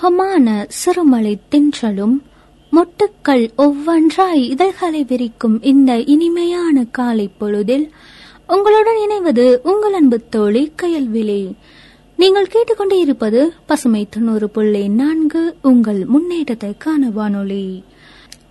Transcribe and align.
சுகமான 0.00 0.66
சிறுமலை 0.68 1.38
தின்றலும் 1.50 2.14
மொட்டுக்கள் 2.70 3.50
ஒவ்வொன்றாய் 3.58 4.42
இதழ்களை 4.50 5.04
விரிக்கும் 5.04 5.62
இந்த 5.62 5.98
இனிமையான 5.98 6.84
காலை 6.84 7.30
பொழுதில் 7.38 7.90
உங்களுடன் 8.46 8.96
இணைவது 8.96 9.56
உங்கள் 9.62 9.92
அன்பு 9.92 10.20
தோழி 10.30 10.72
கயல்விழி. 10.82 11.54
நீங்கள் 12.16 12.46
கேட்டுக்கொண்டே 12.46 12.98
இருப்பது 12.98 13.52
பசுமை 13.66 14.06
தொண்ணூறு 14.10 14.50
புள்ளி 14.50 14.88
நான்கு 14.88 15.56
உங்கள் 15.62 16.06
முன்னேற்றத்திற்கான 16.06 17.12
வானொலி. 17.12 17.84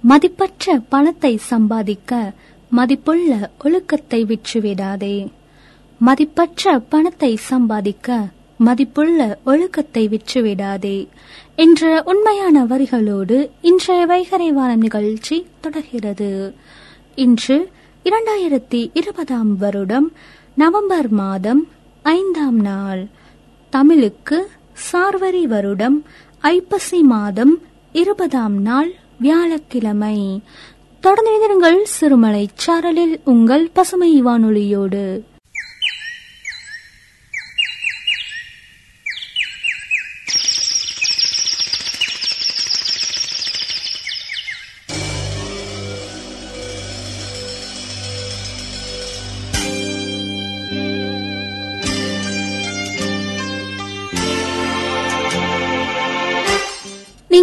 மதிப்பற்ற 0.02 0.80
பணத்தை 0.90 1.38
சம்பாதிக்க 1.38 2.34
மதிப்புள்ள 2.70 3.52
ஒழுக்கத்தை 3.64 4.26
விற்றுவிடாதே. 4.26 5.28
மதிப்பற்ற 5.98 6.80
பணத்தை 6.80 7.36
சம்பாதிக்க 7.36 8.28
மதிப்புள்ள 8.60 9.38
ஒழுக்கத்தை 9.46 10.08
விற்றுவிடாதே 10.08 11.08
என்ற 11.56 12.04
உண்மையான 12.06 12.66
வரிகளோடு 12.66 13.50
இன்றைய 13.62 14.06
வைகரை 14.06 14.50
வாரம் 14.50 14.80
நிகழ்ச்சி 14.80 15.46
தொடர்கிறது. 15.62 16.54
இன்று 17.16 17.70
இரண்டாயிரத்தி 18.04 18.90
இருபதாம் 18.94 19.58
வருடம் 19.58 20.12
நவம்பர் 20.54 21.10
மாதம் 21.10 21.68
ஐந்தாம் 22.04 22.60
நாள். 22.60 23.06
தமிழுக்கு 23.70 24.50
சார்வரி 24.74 25.44
வருடம் 25.44 26.06
ஐப்பசி 26.40 27.02
மாதம் 27.02 27.62
இருபதாம் 27.92 28.62
நாள் 28.62 28.94
வியாழக்கிழமை. 29.20 30.42
தொடர்ந்து 31.00 31.88
சிறுமலை 31.88 32.50
சாரலில் 32.68 33.20
உங்கள் 33.24 33.70
பசுமை 33.74 34.24
வானொலியோடு. 34.24 35.22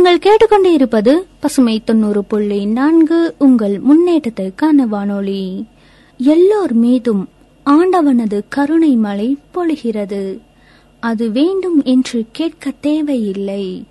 நீங்கள் 0.07 0.23
கேட்டுக்கொண்டே 0.23 0.73
இருப்பது 0.73 1.27
பசுமை 1.41 1.85
தொண்ணூறு 1.85 2.25
புள்ளி 2.25 2.65
நான்கு 2.65 3.35
உங்கள் 3.39 3.81
முன்னேற்றத்திற்கான 3.81 4.87
வானொலி. 4.89 5.65
எல்லோர் 6.19 6.73
மீதும் 6.73 7.29
ஆண்டவனது 7.67 8.41
கருணை 8.48 8.97
மழை 8.97 9.39
பொழிகிறது. 9.55 10.41
அது 11.01 11.30
வேண்டும் 11.30 11.83
என்று 11.83 12.25
கேட்க 12.33 12.73
தேவையில்லை. 12.80 13.85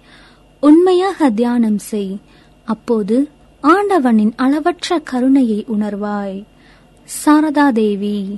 உண்மையாக 0.60 1.30
தியானம் 1.30 1.78
செய். 1.78 2.18
அப்போது 2.64 3.30
ஆண்டவனின் 3.62 4.34
அளவற்ற 4.36 5.00
கருணையை 5.00 5.66
உணர்வாய். 5.74 6.44
சாரதா 7.26 7.72
தேவி. 7.72 8.38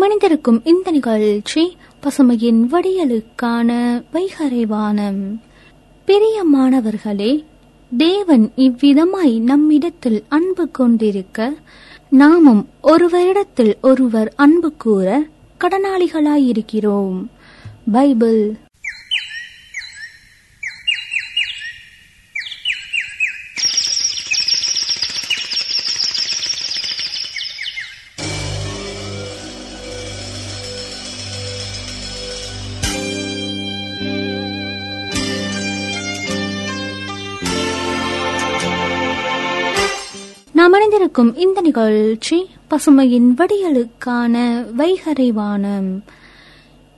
மனிதருக்கும் 0.00 0.60
இந்த 0.64 0.90
நிகழ்ச்சி 0.90 1.62
பசுமையின் 2.02 2.60
வடியலுக்கான 2.72 3.70
வைகரை 4.12 4.62
வானம் 4.66 5.20
பிரியமானவர்களே 6.08 7.32
தேவன் 7.96 8.52
இவ்விதமாய் 8.56 9.40
நம்மிடத்தில் 9.40 10.24
அன்பு 10.28 10.70
கொண்டிருக்க 10.70 11.38
நாமும் 12.10 12.62
ஒருவரிடத்தில் 12.82 13.74
ஒருவர் 13.80 14.32
அன்பு 14.36 14.72
கூற 14.78 15.06
கடனாளிகளாயிருக்கிறோம். 15.60 17.18
பைபிள் 17.92 18.42
இருக்கும் 41.10 41.36
இந்த 41.36 41.60
நிகழ்ச்சி 41.60 42.36
பசுமையின் 42.70 43.30
வடிகளுக்கான 43.38 44.34
வைகரை 44.78 45.28
வானம் 45.32 45.88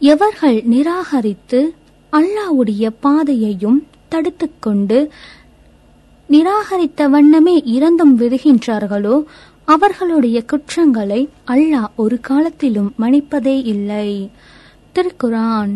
எவர்கள் 0.00 0.62
நிராகரித்து 0.64 1.60
அல்லாவுடைய 2.12 2.90
பாதையையும் 3.00 3.78
தடுத்துக்கொண்டு 4.08 4.98
நிராகரித்த 6.28 7.08
வண்ணமே 7.08 7.56
இறந்தும் 7.76 8.14
விடுகின்றார்களோ 8.18 9.16
அவர்களுடைய 9.64 10.44
குற்றங்களை 10.44 11.20
அல்லாஹ் 11.46 11.90
ஒரு 11.96 12.20
காலத்திலும் 12.20 12.94
மன்னிப்பதே 13.00 13.56
இல்லை. 13.64 14.08
திருக்குரான் 14.94 15.74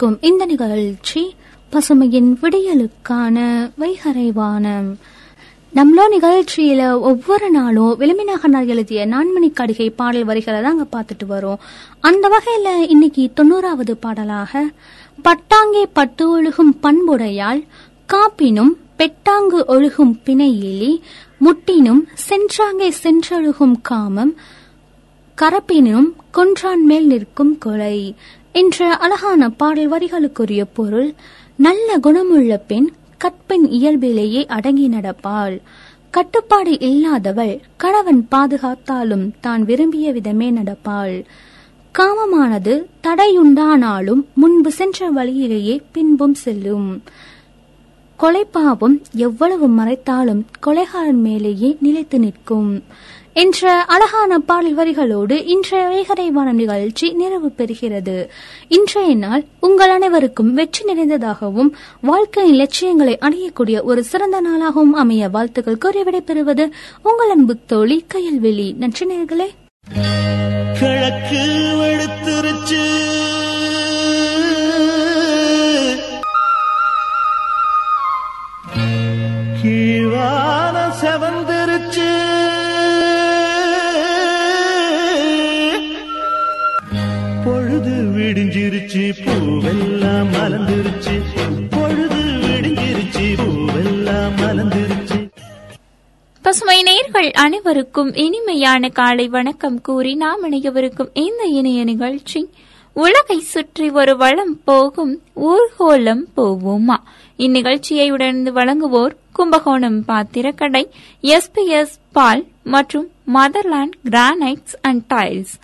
இருக்கும் 0.00 0.18
இந்த 0.22 0.44
நிகழ்ச்சி 0.46 1.20
பசுமையின் 1.72 2.28
விடியலுக்கான 2.40 3.38
வைகரைவானம் 3.78 4.90
நம்மளோ 5.72 6.04
நிகழ்ச்சியில 6.10 6.82
ஒவ்வொரு 7.00 7.50
நாளும் 7.50 7.96
விளிமிநாகனார் 7.98 8.66
எழுதிய 8.66 9.06
நான்மணி 9.06 9.48
கடிகை 9.52 9.88
பாடல் 9.90 10.24
வரிகளை 10.24 10.60
தான் 10.60 10.70
அங்க 10.70 10.86
பாத்துட்டு 10.92 11.26
வரோம். 11.28 11.58
அந்த 12.00 12.28
வகையில 12.28 12.68
இன்னைக்கு 12.88 13.30
தொண்ணூறாவது 13.36 13.94
பாடலாக 14.00 14.52
பட்டாங்கே 15.18 15.84
பட்டு 15.92 16.26
ஒழுகும் 16.34 16.72
பண்புடையால் 16.82 17.62
காப்பினும் 18.08 18.72
பெட்டாங்கு 18.98 19.60
ஒழுகும் 19.68 20.14
பிணையிலி 20.24 20.92
முட்டினும் 21.40 22.02
சென்றாங்கே 22.28 22.90
சென்றொழுகும் 23.02 23.76
காமம் 23.82 24.32
கரப்பினும் 25.38 26.08
கொன்றான் 26.32 26.84
மேல் 26.84 27.06
நிற்கும் 27.06 27.58
கொலை 27.58 27.96
என்ற 28.58 28.96
அழகான 28.96 29.48
பாடல் 29.50 29.90
வரிகளுக்குரிய 29.92 30.62
பொருள் 30.72 31.10
நல்ல 31.56 31.98
குணமுள்ள 31.98 32.56
பெண் 32.56 32.88
கற்பெண் 33.18 33.66
இயல்பிலேயே 33.68 34.46
அடங்கி 34.46 34.88
நடப்பாள். 34.88 35.56
கட்டுப்பாடு 36.10 36.70
இல்லாதவள் 36.70 37.60
கணவன் 37.76 38.28
பாதுகாத்தாலும் 38.30 39.30
தான் 39.40 39.64
விரும்பிய 39.64 40.12
விதமே 40.12 40.48
நடப்பாள். 40.50 41.16
காமமானது 41.98 42.84
தடையுண்டானாலும் 43.02 44.22
முன்பு 44.34 44.72
சென்ற 44.72 45.10
வழியிலேயே 45.10 45.82
பின்பும் 45.92 46.34
செல்லும். 46.34 47.02
கொலைப்பாவம் 48.18 48.96
எவ்வளவு 49.12 49.68
மறைத்தாலும் 49.68 50.42
கொலைகாரன் 50.66 51.20
மேலேயே 51.20 51.76
நிலைத்து 51.80 52.18
நிற்கும். 52.18 52.82
என்ற 53.38 53.72
அழகான 53.72 54.38
பாடல் 54.38 54.76
வரிகளோடு 54.76 55.46
இன்றைய 55.46 55.86
வேகரைவான 55.86 56.52
நிகழ்ச்சி 56.52 57.12
நிறைவு 57.12 57.52
பெறுகிறது. 57.56 58.28
இன்றைய 58.68 59.14
நாள் 59.14 59.44
உங்கள் 59.60 59.90
அனைவருக்கும் 59.90 60.54
வெற்றி 60.54 60.84
நிறைந்ததாகவும் 60.84 61.70
வாழ்க்கையின் 62.00 62.54
லட்சியங்களை 62.54 63.18
அடையக்கூடிய 63.20 63.82
ஒரு 63.82 64.04
சிறந்த 64.04 64.40
நாளாகவும் 64.40 64.90
அமைய 64.90 65.28
வாழ்த்துக்கள் 65.28 65.78
கூறி 65.78 66.02
விடைபெறுவது 66.02 66.70
உங்கள் 67.02 67.30
அன்பு 67.30 67.56
தோழி 67.66 68.04
கையல்வெளி. 68.14 68.76
நன்றி 68.76 69.06
நேர்களே. 69.06 69.48
கிழக்கு 70.80 71.42
பசுமை 96.48 96.82
நேர்கள் 96.82 97.30
அனைவருக்கும் 97.30 98.14
இனிமையான 98.14 98.88
காலை 98.88 99.28
வணக்கம் 99.28 99.80
கூறி 99.80 100.14
நாம் 100.14 100.52
இணையவிருக்கும் 100.52 101.08
இந்த 101.12 101.44
இணைய 101.44 101.84
நிகழ்ச்சி 101.84 102.48
உலகை 102.92 103.40
சுற்றி 103.40 103.90
ஒரு 103.90 104.16
வளம் 104.16 104.60
போகும் 104.64 105.22
ஊர்கோலம் 105.34 106.24
போவோமா? 106.36 106.96
இந்நிகழ்ச்சியை 107.38 108.10
உடனே 108.10 108.50
வழங்குவோர் 108.50 109.16
கும்பகோணம் 109.32 110.04
பாத்திரக்கடை 110.04 110.90
எஸ்பிஎஸ் 111.22 111.94
பால் 112.12 112.46
மற்றும் 112.62 113.10
மதர்லாண்ட் 113.34 113.92
கிரானைட்ஸ் 114.10 114.74
அண்ட் 114.80 115.12
டைல்ஸ் 115.14 115.54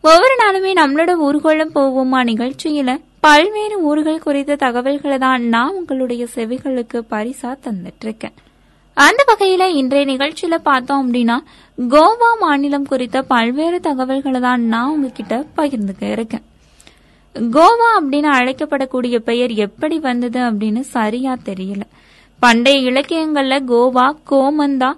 ஒவ்வொரு 0.00 0.36
நாளுமே 0.44 0.72
நம்மளோட 0.78 1.14
ஊர்கோலம் 1.20 1.74
போவோமா 1.74 2.24
நிகழ்ச்சியில 2.24 3.00
பல்வேறு 3.20 3.80
ஊர்கள் 3.80 4.18
குறித்த 4.18 4.56
தகவல்களை 4.56 5.18
தான் 5.18 5.42
நான் 5.42 5.74
உங்களுடைய 5.74 6.26
செவிகளுக்கு 6.34 7.02
பரிசா 7.10 7.56
தந்துட்டு 7.62 8.00
இருக்கேன். 8.00 8.32
அந்த 9.04 9.24
வகையில 9.28 9.64
இன்றைய 9.80 10.04
நிகழ்ச்சியில 10.12 10.56
பார்த்தோம் 10.62 11.00
அப்படின்னா 11.02 11.36
கோவா 11.78 12.30
மாநிலம் 12.40 12.86
குறித்த 12.86 13.22
பல்வேறு 13.22 13.80
தகவல்களை 13.80 14.40
தான் 14.40 14.62
நான் 14.62 14.88
உங்ககிட்ட 14.88 15.34
பகிர்ந்துக்க 15.56 16.04
இருக்கேன். 16.10 16.44
கோவா 17.56 17.88
அப்படின்னு 17.98 18.30
அழைக்கப்படக்கூடிய 18.38 19.16
பெயர் 19.18 19.52
எப்படி 19.66 19.98
வந்தது 19.98 20.40
அப்படின்னு 20.40 20.80
சரியா 20.80 21.32
தெரியல. 21.44 21.84
பண்டைய 22.42 22.90
இலக்கியங்கள்ல 22.90 23.58
கோவா 23.72 24.06
கோமந்தா 24.30 24.90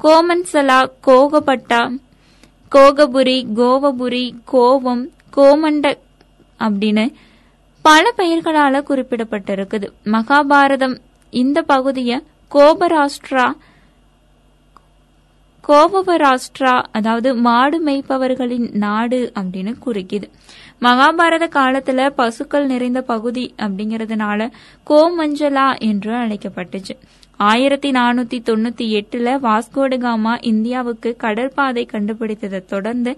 கோமன்சலா 0.00 0.78
கோகப்பட்டா 1.06 1.80
கோகபுரி 2.74 3.38
கோவபுரி 3.60 4.24
கோவம் 4.52 5.04
கோமண்ட 5.36 5.94
அப்படின்னு 6.58 7.06
பல 7.84 8.12
பெயர்களால 8.16 8.82
குறிப்பிடப்பட்டிருக்குது. 8.90 9.88
மகாபாரதம் 10.04 10.96
இந்த 11.32 11.62
பகுதியை 11.62 12.18
கோபராஷ்டிரா 12.54 13.52
கோபவராஷ்டிரா 15.68 16.84
அதாவது 16.92 17.34
மாடு 17.34 17.84
மேய்ப்பவர்களின் 17.84 18.74
நாடு 18.74 19.32
அப்படின்னு 19.40 19.74
குறிக்குது. 19.86 20.30
மகாபாரத 20.80 21.46
காலத்துல 21.48 22.10
பசுக்கள் 22.10 22.66
நிறைந்த 22.66 23.02
பகுதி 23.02 23.54
அப்படிங்கறதுனால 23.58 24.50
கோமஞ்சலா 24.86 25.78
என்று 25.78 26.12
அழைக்கப்பட்டுச்சு. 26.12 26.96
ஆயிரத்தி 27.36 27.90
நானூத்தி 27.90 28.38
தொண்ணூத்தி 28.46 28.86
எட்டுல 29.00 29.36
வாஸ்கோடகாமா 29.42 30.38
இந்தியாவுக்கு 30.40 31.16
கடற்பாதை 31.18 31.86
கண்டுபிடித்ததை 31.92 32.64
தொடர்ந்து 32.64 33.16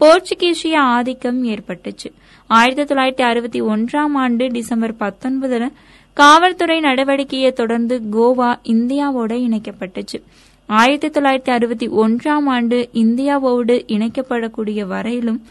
போர்ச்சுகீசிய 0.00 0.76
ஆதிக்கம் 0.76 1.44
ஏற்பட்டுச்சு. 1.44 2.12
ஆயிரத்தி 2.46 2.94
தொள்ளாயிரத்தி 2.94 3.22
அறுபத்தி 3.22 3.62
ஒன்றாம் 3.62 4.12
ஆண்டு 4.14 4.46
டிசம்பர் 4.46 4.94
பத்தொன்பதுல 4.94 5.72
காவல்துறை 6.12 6.80
நடவடிக்கையை 6.80 7.52
தொடர்ந்து 7.52 8.02
கோவா 8.12 8.58
இந்தியாவோட 8.64 9.32
இணைக்கப்பட்டுச்சு. 9.46 10.22
ஆயிரத்தி 10.66 11.20
தொள்ளாயிரத்தி 11.20 11.50
அறுபத்தி 11.50 11.88
ஒன்றாம் 11.88 12.46
ஆண்டு 12.46 12.88
இந்தியாவோடு 12.92 13.74
இணைக்கப்படக்கூடிய 13.86 14.86
வரையிலும் 14.86 15.46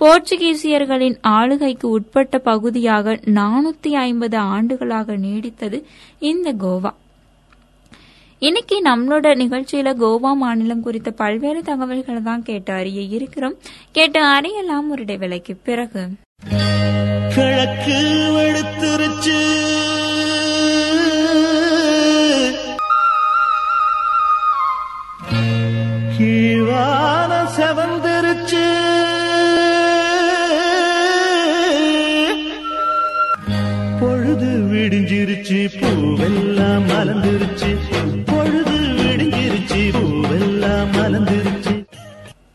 போர்ச்சுகீசியர்களின் 0.00 1.16
ஆளுகைக்கு 1.20 1.88
உட்பட்ட 1.88 2.38
பகுதியாக 2.38 3.20
நானூத்தி 3.24 3.88
ஐம்பது 3.88 4.36
ஆண்டுகளாக 4.36 5.16
நீடித்தது 5.16 5.82
இந்த 6.18 6.52
கோவா. 6.52 6.90
இன்னைக்கு 8.38 8.82
நம்மளோட 8.84 9.26
நிகழ்ச்சியில 9.42 9.92
கோவா 10.02 10.34
மாநிலம் 10.34 10.80
குறித்த 10.80 11.10
பல்வேறு 11.10 11.62
தகவல்களை 11.62 12.22
தான் 12.22 12.42
கேட்டு 12.42 12.72
அறிய 12.72 13.00
இருக்கிறோம். 13.00 13.54
கேட்டு 13.92 14.22
அறியலாம் 14.24 14.90
ஒரு 14.90 15.02
இடைவேளைக்கு 15.02 15.56
பிறகு. 15.62 16.08
கிழக்கு 17.34 17.98
வெளுத்துருச்சு 18.34 19.38
கீழான 26.16 27.32
செவந்திருச்சு. 27.56 28.64
பொழுது 34.00 34.50
விடிஞ்சிருச்சு 34.72 35.60
பூவெல்லாம் 35.80 36.84
மலர்ந்துருச்சு. 36.90 37.70
பொழுது 38.26 38.78
விடிஞ்சிருச்சு 39.00 39.82
பூ 39.92 40.23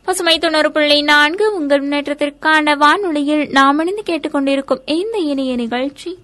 பசுமை 0.10 0.40
தொண்ணூறு 0.40 0.72
புள்ளி 0.72 1.02
நான்கு 1.02 1.56
உங்கள் 1.56 1.88
முன்னேற்றத்திற்கான 1.88 2.78
வானொலியில் 2.78 3.50
நாம் 3.50 3.80
இணைந்து 3.80 4.04
கேட்டுக்கொண்டிருக்கும் 4.06 4.82
இந்த 4.86 5.18
இணைய 5.18 5.56
நிகழ்ச்சி. 5.56 6.18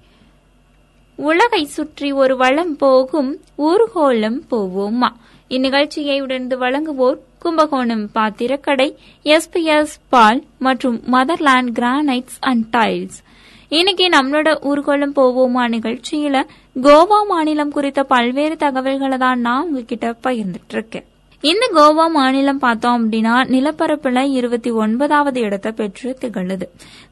உலகை 1.16 1.66
சுற்றி 1.66 2.12
ஒரு 2.12 2.38
வளம் 2.38 2.76
போகும் 2.76 3.40
ஊர்கோலம் 3.58 4.40
போவோமா? 4.52 5.08
இந்நிகழ்ச்சியை 5.50 6.22
உடனே 6.22 6.46
வழங்குவோர் 6.46 7.20
கும்பகோணம் 7.40 8.12
பாத்திரக்கடை 8.12 8.98
எஸ்பிஎஸ் 9.24 9.96
பால் 10.10 10.44
மற்றும் 10.60 11.02
மதர்லாண்ட் 11.12 11.72
கிரானைட்ஸ் 11.80 12.38
அண்ட் 12.40 12.76
டைல்ஸ். 12.78 13.24
இன்னைக்கு 13.70 14.08
நம்மளோட 14.08 14.58
ஊர்கோலம் 14.64 15.16
போவோமா 15.16 15.68
நிகழ்ச்சியில 15.76 16.44
கோவா 16.82 17.26
மாநிலம் 17.28 17.72
குறித்த 17.72 18.04
பல்வேறு 18.04 18.58
தகவல்களை 18.58 19.18
தான் 19.18 19.40
நான் 19.40 19.66
உங்ககிட்ட 19.66 20.16
பகிர்ந்துட்டு 20.24 20.74
இருக்கேன். 20.74 21.06
இந்த 21.42 21.72
கோவா 21.76 22.12
மாநிலம் 22.12 22.60
பார்த்தோம் 22.60 23.12
அப்படின்னா 23.12 23.34
நிலப்பரப்புல 23.54 24.32
இருபத்தி 24.32 24.70
ஒன்பதாவது 24.70 25.42
இடத்தை 25.42 25.72
பெற்று 25.72 26.18
திகழுது. 26.22 26.62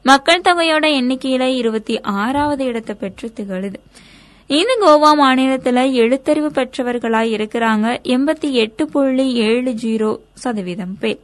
மக்கள் 0.02 0.40
தொகையோட 0.40 0.86
எண்ணிக்கையில 1.00 1.40
இருபத்தி 1.40 2.00
ஆறாவது 2.00 2.64
இடத்தை 2.64 2.96
பெற்று 3.00 3.32
திகழுது. 3.36 3.74
இந்த 4.46 4.72
கோவா 4.80 5.20
மாநிலத்துல 5.20 5.92
எழுத்தறிவு 5.92 6.48
பெற்றவர்களாய் 6.48 7.34
இருக்கிறாங்க 7.36 7.98
எண்பத்தி 8.02 8.50
எட்டு 8.50 8.88
புள்ளி 8.88 9.32
ஏழு 9.32 9.70
ஜீரோ 9.70 10.16
சதவீதம் 10.32 10.96
பேர். 11.00 11.20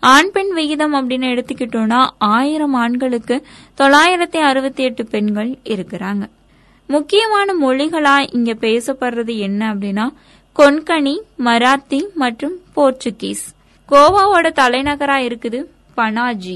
ஆண் 0.00 0.30
பெண் 0.30 0.50
விகிதம் 0.50 0.94
அப்படின்னு 0.94 1.26
எடுத்துக்கிட்டோம்னா 1.34 2.06
ஆயிரம் 2.18 2.74
ஆண்களுக்கு 2.74 3.42
தொள்ளாயிரத்தி 3.78 4.36
அறுபத்தி 4.36 4.82
எட்டு 4.82 5.06
பெண்கள் 5.06 5.58
இருக்கிறாங்க. 5.64 6.28
முக்கியமான 6.86 7.54
மொழிகளா 7.62 8.34
இங்க 8.34 8.52
பேசப்படுறது 8.52 9.36
என்ன 9.36 9.74
அப்படின்னா 9.74 10.08
கொன்கனி 10.58 11.12
மராத்தி 11.46 11.98
மற்றும் 12.20 12.54
போர்ச்சுகீஸ். 12.76 13.42
கோவாவோட 13.88 14.46
தலைநகரா 14.60 15.16
இருக்குது 15.26 15.58
பனாஜி. 15.96 16.54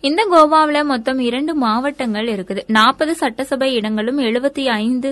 இந்த 0.00 0.22
கோவாவில் 0.32 0.84
மொத்தம் 0.84 1.18
இரண்டு 1.18 1.54
மாவட்டங்கள் 1.54 2.28
இருக்குது. 2.34 2.62
நாற்பது 2.66 3.14
சட்டசபை 3.14 3.72
இடங்களும் 3.72 4.18
எழுபத்தி 4.18 4.64
ஐந்து 4.64 5.10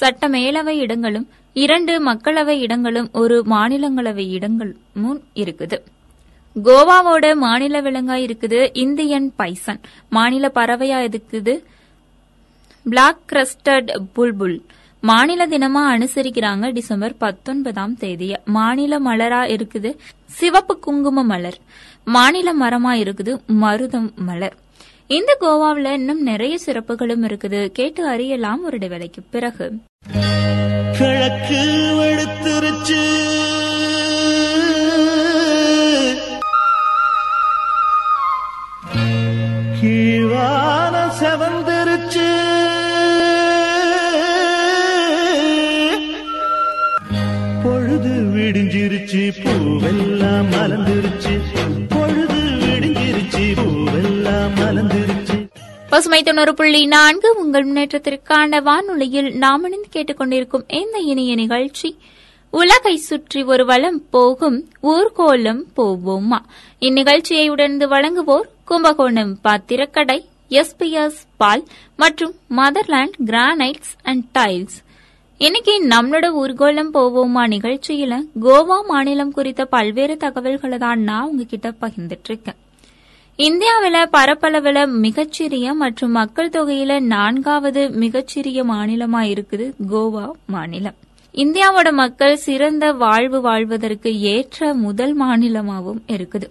சட்ட 0.00 0.28
மேலவை 0.28 0.74
இடங்களும் 0.84 1.28
இரண்டு 1.52 1.94
மக்களவை 2.08 2.56
இடங்களும் 2.66 3.08
ஒரு 3.12 3.44
மாநிலங்களவை 3.50 4.26
இடங்களும் 4.38 5.22
இருக்குது. 5.34 5.78
கோவாவோட 6.66 7.36
மாநில 7.36 7.80
விலங்கா 7.80 8.18
இருக்குது 8.26 8.60
இந்தியன் 8.84 9.32
பைசன். 9.36 9.80
மாநில 10.08 10.50
பறவையா 10.54 10.98
இருக்குது? 11.08 11.54
பிளாக் 12.84 13.24
கிரஸ்டட் 13.32 13.90
புல்புல் 14.16 14.58
மாநில 15.00 15.46
தினமா 15.46 15.82
அனுசரிக்கிறாங்க 15.96 16.72
டிசம்பர் 16.72 17.16
பத்தொன்பதாம் 17.16 17.96
தேதிய 17.96 18.32
மாநில 18.44 18.98
மலரா 18.98 19.42
இருக்குது 19.56 19.96
சிவப்பு 20.24 20.78
குங்கும 20.78 21.22
மலர். 21.22 21.58
மாநில 22.04 22.54
மரமா 22.54 22.92
இருக்குது 23.00 23.38
மருதம் 23.60 24.14
மலர். 24.14 24.56
இந்த 25.06 25.36
கோவாவுல 25.40 25.92
இன்னும் 25.92 26.22
நிறைய 26.22 26.58
சிறப்புகளும் 26.66 27.24
இருக்குது. 27.24 27.66
கேட்டு 27.66 28.06
அறியலாம் 28.06 28.64
ஒரு 28.64 28.78
வேலைக்கு 28.78 29.22
பிறகு. 29.30 29.78
கிழக்கு 30.98 31.62
பூவெல்லாம் 49.12 50.44
மலர்ந்துருச்சு. 50.50 51.40
பொழுது 51.88 52.34
விடிஞ்சிருச்சு 52.34 53.56
பூவெல்லாம் 53.56 54.50
மலர்ந்துருச்சு. 54.56 55.48
பசுமை 55.90 56.22
தொண்ணூறு 56.22 56.54
புள்ளி 56.54 56.86
நான்கு 56.86 57.36
உங்கள் 57.38 57.72
முன்னேற்றத்திற்கான 57.72 58.62
வானொலியில் 58.62 59.36
நாம் 59.36 59.64
இணைந்து 59.64 59.88
கேட்டுக்கொண்டிருக்கும் 59.92 60.72
இந்த 60.74 60.98
இனிய 60.98 61.34
நிகழ்ச்சி. 61.34 61.98
உலகை 62.50 62.96
சுற்றி 62.96 63.42
ஒரு 63.42 63.64
வளம் 63.64 64.02
போகும் 64.10 64.68
ஊர்கோலம் 64.82 65.62
போவோமா. 65.76 66.38
இந்நிகழ்ச்சியை 66.80 67.48
உடனே 67.48 67.84
வழங்குவோர் 67.84 68.48
கும்பகோணம் 68.64 69.40
பாத்திரக்கடை 69.40 70.24
எஸ்பிஎஸ் 70.50 71.16
பால் 71.36 71.64
மற்றும் 71.96 72.34
மதர்லாண்ட் 72.56 73.12
கிரானைட்ஸ் 73.26 73.94
அண்ட் 74.02 74.24
டைல்ஸ். 74.38 74.86
இன்னைக்கு 75.40 75.86
நம்மளோட 75.86 76.26
ஊர்கோலம் 76.40 76.90
போவோமா 76.94 77.42
நிகழ்ச்சியில 77.52 78.14
கோவா 78.40 78.78
மாநிலம் 78.86 79.32
குறித்த 79.32 79.64
பல்வேறு 79.64 80.16
தகவல்களை 80.16 80.78
தான் 80.78 81.00
நான் 81.00 81.28
உங்ககிட்ட 81.28 81.68
பகிர்ந்துட்டு 81.80 82.28
இருக்கேன் 82.28 82.58
இந்தியாவில 83.38 84.06
பரப்பளவில் 84.10 84.80
மிகச்சிறிய 85.04 85.74
மற்றும் 85.74 86.10
மக்கள் 86.10 86.48
தொகையில 86.48 87.00
நான்காவது 87.00 87.90
மிகச்சிறிய 87.90 88.64
மாநிலமா 88.64 89.22
இருக்குது 89.34 89.72
கோவா 89.90 90.26
மாநிலம். 90.46 90.98
இந்தியாவோட 91.34 91.92
மக்கள் 91.92 92.36
சிறந்த 92.36 92.92
வாழ்வு 92.92 93.40
வாழ்வதற்கு 93.40 94.20
ஏற்ற 94.20 94.74
முதல் 94.74 95.20
மாநிலமாகவும் 95.20 96.04
இருக்குது. 96.08 96.48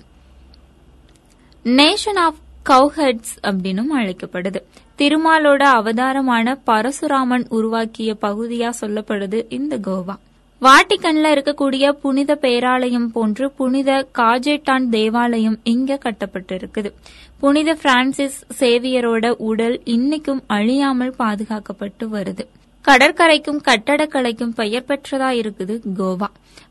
நேஷன் 1.65 2.21
ஆஃப் 2.27 2.41
கவுஹெட்ஸ் 2.69 3.37
அப்படின்னும் 3.43 3.93
அழைக்கப்படுது. 3.95 4.61
திருமாலோட 4.97 5.63
அவதாரமான 5.79 6.57
பரசுராமன் 6.67 7.45
உருவாக்கிய 7.49 8.15
பகுதியா 8.21 8.69
சொல்லப்படுது 8.81 9.45
இந்த 9.49 9.77
கோவா. 9.77 10.15
வாட்டிக்கன்ல 10.61 11.31
இருக்கக்கூடிய 11.35 11.91
புனித 11.91 12.37
பேராலயம் 12.41 13.07
போன்று 13.07 13.51
புனித 13.51 14.07
காஜேட்டான் 14.17 14.89
தேவாலயம் 14.89 15.57
இங்க 15.63 15.99
கட்டப்பட்டிருக்குது. 16.03 16.91
புனித 17.37 17.73
பிரான்சிஸ் 17.73 18.45
சேவியரோட 18.59 19.33
உடல் 19.37 19.81
இன்னைக்கும் 19.85 20.41
அழியாமல் 20.47 21.13
பாதுகாக்கப்பட்டு 21.19 22.05
வருது. 22.11 22.45
கடற்கரைக்கும் 22.87 23.61
கட்டடக்கலைக்கும் 23.67 24.53
பெயர் 24.55 24.85
பெற்றதா 24.87 25.29
இருக்குது 25.39 25.81
கோவா. 25.97 26.27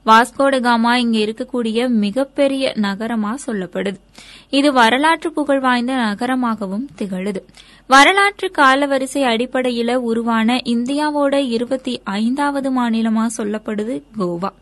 வாஸ்கோடகாமா 0.06 0.92
இங்க 0.94 1.18
இருக்கக்கூடிய 1.18 1.88
மிகப்பெரிய 1.88 2.72
நகரமா 2.76 3.34
சொல்லப்படுது. 3.46 3.96
இது 4.50 4.72
வரலாற்று 4.72 5.32
புகழ் 5.32 5.60
வாய்ந்த 5.60 5.92
நகரமாகவும் 5.92 6.86
திகழுது. 6.98 7.42
வரலாற்று 7.86 8.50
காலவரிசை 8.58 9.22
அடிப்படையில 9.32 9.94
உருவான 9.94 10.54
இந்தியாவோட 10.64 11.34
இருபத்தி 11.34 12.00
ஐந்தாவது 12.04 12.70
மாநிலமா 12.78 13.26
சொல்லப்படுது 13.36 14.02
கோவா. 14.18 14.52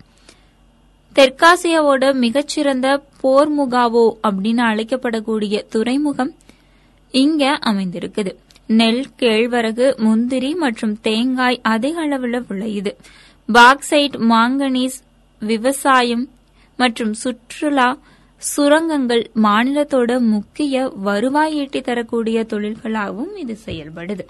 தெற்காசியாவோட 1.14 2.14
மிகச்சிறந்த 2.14 3.02
போர்முகாவோ 3.22 4.06
அப்படின்னு 4.28 4.62
அழைக்கப்படக்கூடிய 4.70 5.62
துறைமுகம் 5.68 6.34
இங்க 7.10 7.58
அமைந்திருக்குது. 7.66 8.32
நெல் 8.68 9.04
கேழ்வரகு 9.18 9.86
முந்திரி 9.96 10.54
மற்றும் 10.54 11.00
தேங்காய் 11.00 11.60
அதிக 11.62 12.00
அளவில் 12.00 12.46
விளையுது. 12.48 12.92
பாக்சைட் 13.52 14.16
மாங்கனீஸ் 14.32 14.98
விவசாயம் 15.42 16.28
மற்றும் 16.76 17.14
சுற்றுலா 17.14 17.88
சுரங்கங்கள் 18.38 19.30
மாநிலத்தோட 19.42 20.20
முக்கிய 20.20 20.92
வருவாய் 20.94 21.54
ஈட்டி 21.54 21.80
தரக்கூடிய 21.80 22.46
தொழில்களாகவும் 22.52 23.36
இது 23.36 23.58
செயல்படுது. 23.66 24.24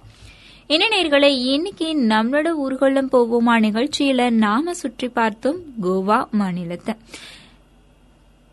இளைஞர்களை 0.67 1.31
இன்னைக்கு 1.45 1.89
நம்மளோட 1.97 2.49
ஊர்கொள்ளம் 2.65 3.11
போவோமா 3.13 3.55
நிகழ்ச்சியில 3.67 4.31
நாம 4.31 4.75
சுற்றி 4.75 5.09
பார்த்தோம் 5.09 5.59
கோவா 5.83 6.29
மாநிலத்தை. 6.31 6.95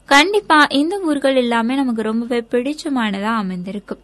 கண்டிப்பா 0.05 0.63
இந்த 0.63 0.99
ஊர்கள் 0.99 1.35
எல்லாமே 1.35 1.75
நமக்கு 1.75 2.01
ரொம்பவே 2.01 2.39
பிடிச்சமானதா 2.51 3.31
அமைந்திருக்கும் 3.43 4.01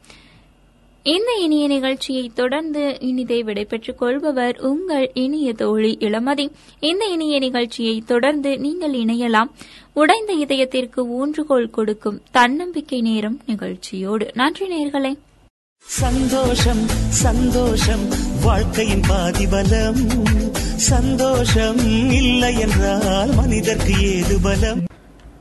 இந்த 1.08 1.32
இனிய 1.42 1.68
நிகழ்ச்சியை 1.68 2.32
தொடர்ந்து 2.36 2.98
இனிதை 3.00 3.44
விடைபெற்றுக் 3.44 3.98
கொள்பவர் 3.98 4.60
உங்கள் 4.60 5.12
இனிய 5.14 5.54
தோழி 5.54 5.98
இளமதி. 6.00 6.50
இந்த 6.80 7.06
இனிய 7.06 7.40
நிகழ்ச்சியை 7.40 8.04
தொடர்ந்து 8.06 8.60
நீங்கள் 8.60 8.94
இணையலாம். 8.94 9.50
உடைந்த 9.94 10.34
இதயத்திற்கு 10.34 11.06
ஊன்றுகோல் 11.08 11.70
கொடுக்கும் 11.70 12.22
தன்னம்பிக்கை 12.32 13.02
நேரம் 13.02 13.40
நிகழ்ச்சியோடு. 13.46 14.32
நன்றி 14.34 14.66
நேர்களே. 14.68 15.18
சந்தோஷம் 15.78 16.88
சந்தோஷம் 17.10 18.06
வாழ்க்கையின் 18.44 19.02
பாதிபலம். 19.10 20.24
சந்தோஷம் 20.76 21.78
இல்லை 22.12 22.60
என்றால் 22.60 23.30
மனிதர்க்கு 23.30 23.94
ஏது 24.02 24.40
பலம்? 24.42 24.86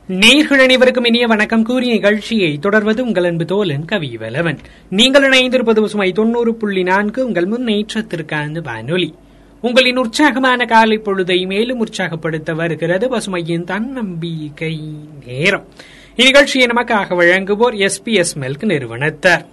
நேர்கள் 0.09 0.61
அனைவருக்கும் 0.61 1.03
இனிய 1.03 1.27
வணக்கம். 1.27 1.63
கூறிய 1.63 1.93
நிகழ்ச்சியை 1.93 2.57
தொடர்வது 2.57 3.03
உங்கள் 3.03 3.23
அன்பு 3.23 3.43
தோலன் 3.43 3.85
கவி 3.85 4.17
வலவன் 4.17 4.57
நீங்கள் 4.89 5.29
இணைந்திருப்பது 5.29 5.85
சுமை 5.85 6.11
தொண்ணூறு 6.11 6.55
புள்ளி 6.55 6.83
நான்கு 6.83 7.25
உங்கள் 7.25 7.47
முன்னேற்றத்திற்கான 7.47 8.63
வானொலி. 8.63 9.13
உங்களின் 9.61 9.97
உற்சாகமான 9.97 10.65
காலை 10.65 10.97
பொழுதை 10.97 11.47
மேலும் 11.47 11.79
உற்சாகப்படுத்த 11.79 12.53
வருகிறது 12.53 13.17
பசுமையின் 13.17 13.63
தன்னம்பிக்கை 13.63 14.79
நேரம். 15.25 15.67
இந்நிகழ்ச்சியை 16.17 16.67
நமக்காக 16.67 17.15
வழங்குவோர் 17.15 17.77
எஸ் 17.77 18.03
பி 18.03 18.13
எஸ் 18.13 18.39
மெல்க் 18.39 18.65
நிறுவனத்தார். 18.65 19.45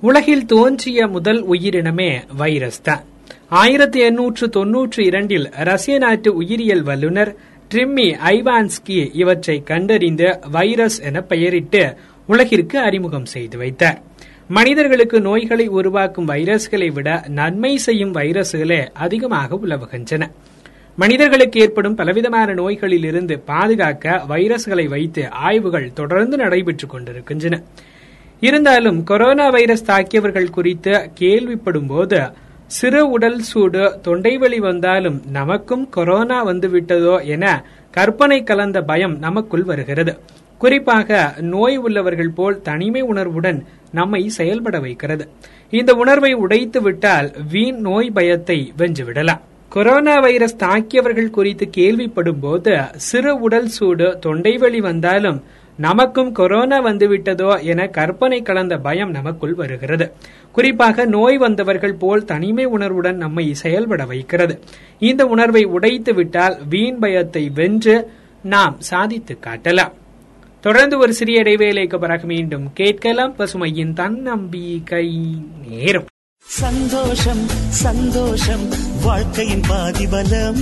உலகில் 0.00 0.46
தோன்றிய 0.46 1.06
முதல் 1.06 1.48
உயிரினமே 1.48 2.22
வைரஸ் 2.36 2.82
தான். 2.82 3.04
ஆயிரத்தி 3.48 4.00
எண்ணூற்று 4.00 4.48
தொன்னூற்று 4.48 5.04
இரண்டில் 5.04 5.50
ரஷ்ய 5.50 5.98
நாட்டு 5.98 6.34
உயிரியல் 6.34 6.82
வல்லுநர் 6.82 7.36
ட்ரிம்மி 7.74 8.06
ஐவான்ஸ்கி 8.24 9.10
இவற்றை 9.12 9.62
கண்டறிந்து 9.62 10.38
வைரஸ் 10.50 11.00
என 11.00 11.20
பெயரிட்டு 11.20 11.96
உலகிற்கு 12.26 12.78
அறிமுகம் 12.78 13.24
செய்து 13.24 13.58
வைத்தார் 13.58 14.02
மனிதர்களுக்கு 14.48 15.20
நோய்களை 15.20 15.66
உருவாக்கும் 15.66 16.28
வைரஸ்களை 16.28 16.92
விட 16.92 17.24
நன்மை 17.28 17.76
செய்யும் 17.76 18.14
வைரஸ்களே 18.14 18.88
அதிகமாக 18.92 19.58
உலவுகின்றன. 19.66 20.30
மனிதர்களுக்கு 20.96 21.60
ஏற்படும் 21.60 21.94
பலவிதமான 21.94 22.52
நோய்களில் 22.52 23.04
இருந்து 23.04 23.38
பாதுகாக்க 23.38 24.24
வைரஸ்களை 24.28 24.88
வைத்து 24.88 25.30
ஆய்வுகள் 25.30 25.92
தொடர்ந்து 25.92 26.36
நடைபெற்றுக் 26.36 26.90
கொண்டிருக்கின்றன. 26.90 27.62
இருந்தாலும் 28.40 29.04
கொரோனா 29.04 29.48
வைரஸ் 29.48 29.90
தாக்கியவர்கள் 29.90 30.50
குறித்து 30.50 31.10
கேள்விப்படும் 31.20 31.88
போது 31.88 32.20
சிறு 32.70 33.10
உடல் 33.10 33.40
சூடு 33.40 34.00
தொண்டைவலி 34.04 34.58
வந்தாலும் 34.58 35.22
நமக்கும் 35.30 35.88
கொரோனா 35.88 36.46
வந்துவிட்டதோ 36.46 37.24
என 37.24 37.64
கற்பனை 37.90 38.42
கலந்த 38.42 38.82
பயம் 38.82 39.18
நமக்குள் 39.18 39.62
வருகிறது. 39.62 40.12
குறிப்பாக 40.58 41.34
நோய் 41.40 41.76
உள்ளவர்கள் 41.76 42.30
போல் 42.30 42.62
தனிமை 42.62 43.00
உணர்வுடன் 43.00 43.64
நம்மை 43.92 44.28
செயல்பட 44.28 44.78
வைக்கிறது. 44.80 45.28
இந்த 45.70 45.94
உணர்வை 45.94 46.32
உடைத்து 46.32 46.82
விட்டால் 46.82 47.32
வீண் 47.50 47.76
நோய் 47.76 48.10
பயத்தை 48.10 48.72
வென்றுவிடலாம் 48.78 49.40
கொரோனா 49.68 50.20
வைரஸ் 50.20 50.56
தாக்கியவர்கள் 50.56 51.30
குறித்து 51.30 51.70
கேள்விப்படும் 51.76 52.40
போது 52.40 52.80
சிறு 52.96 53.40
உடல் 53.40 53.68
சூடு 53.68 54.18
தொண்டைவலி 54.26 54.78
வந்தாலும் 54.78 55.42
நமக்கும் 55.80 56.32
கொரோனா 56.32 56.78
வந்துவிட்டதோ 56.84 57.50
என 57.62 57.86
கற்பனை 57.86 58.42
கலந்த 58.42 58.74
பயம் 58.78 59.10
நமக்குள் 59.10 59.54
வருகிறது. 59.54 60.06
குறிப்பாக 60.52 61.04
நோய் 61.04 61.38
வந்தவர்கள் 61.38 61.94
போல் 61.94 62.24
தனிமை 62.24 62.64
உணர்வுடன் 62.64 63.16
நம்மை 63.16 63.54
செயல்பட 63.54 64.04
வைக்கிறது. 64.04 64.54
இந்த 64.98 65.24
உணர்வை 65.26 65.64
உடைத்து 65.64 66.14
விட்டால் 66.14 66.56
வீண் 66.68 66.98
பயத்தை 66.98 67.44
வென்று 67.54 67.96
நாம் 68.42 68.76
சாதித்து 68.80 69.38
காட்டலாம். 69.46 69.94
தொடர்ந்து 70.60 70.98
ஒரு 70.98 71.12
சிறிய 71.14 71.42
இடைவேளைக்கு 71.42 71.98
பிறகு 71.98 72.26
மீண்டும் 72.26 72.66
கேட்கலாம் 72.72 73.36
பசுமையின் 73.38 73.92
தன்னம்பிக்கை 73.92 75.06
நேரம். 75.68 76.08
சந்தோஷம் 76.44 77.44
சந்தோஷம் 77.84 78.64
வாழ்க்கையின் 79.02 79.64
பாதிபலம். 79.68 80.60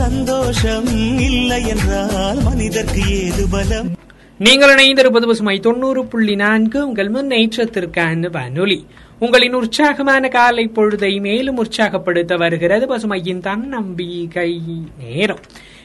சந்தோஷம் 0.00 0.86
இல்லை 1.18 1.66
என்றால் 1.66 2.42
மனிதர்க்கு 2.42 3.02
ஏது 3.24 3.46
பலம்? 3.50 3.90
நீங்கள் 4.38 4.74
இணைந்திருப்பது 4.74 5.26
பசுமை 5.26 5.60
தொண்ணூறு 5.60 6.06
புள்ளி 6.06 6.34
நான்கு. 6.34 6.86
உங்கள் 6.86 7.10
முன்னேற்றத்திற்கான 7.10 8.30
வானொலி. 8.30 8.86
உங்களின் 9.18 9.52
உற்சாகமான 9.52 10.28
காலை 10.28 10.70
பொழுதை 10.74 11.20
மேலும் 11.20 11.56
உற்சாகப்படுத்த 11.56 12.36
வருகிறது 12.36 12.86
பசுமையின் 12.86 13.40
தன்னம்பிக்கை 13.40 14.60
நேரம். 14.98 15.38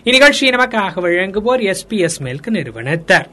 இந்நிகழ்ச்சியை 0.04 0.52
நமக்காக 0.52 1.00
வழங்குவோர் 1.02 1.62
எஸ் 1.90 2.24
மெல்க் 2.24 2.50
நிறுவனத்தார். 2.50 3.28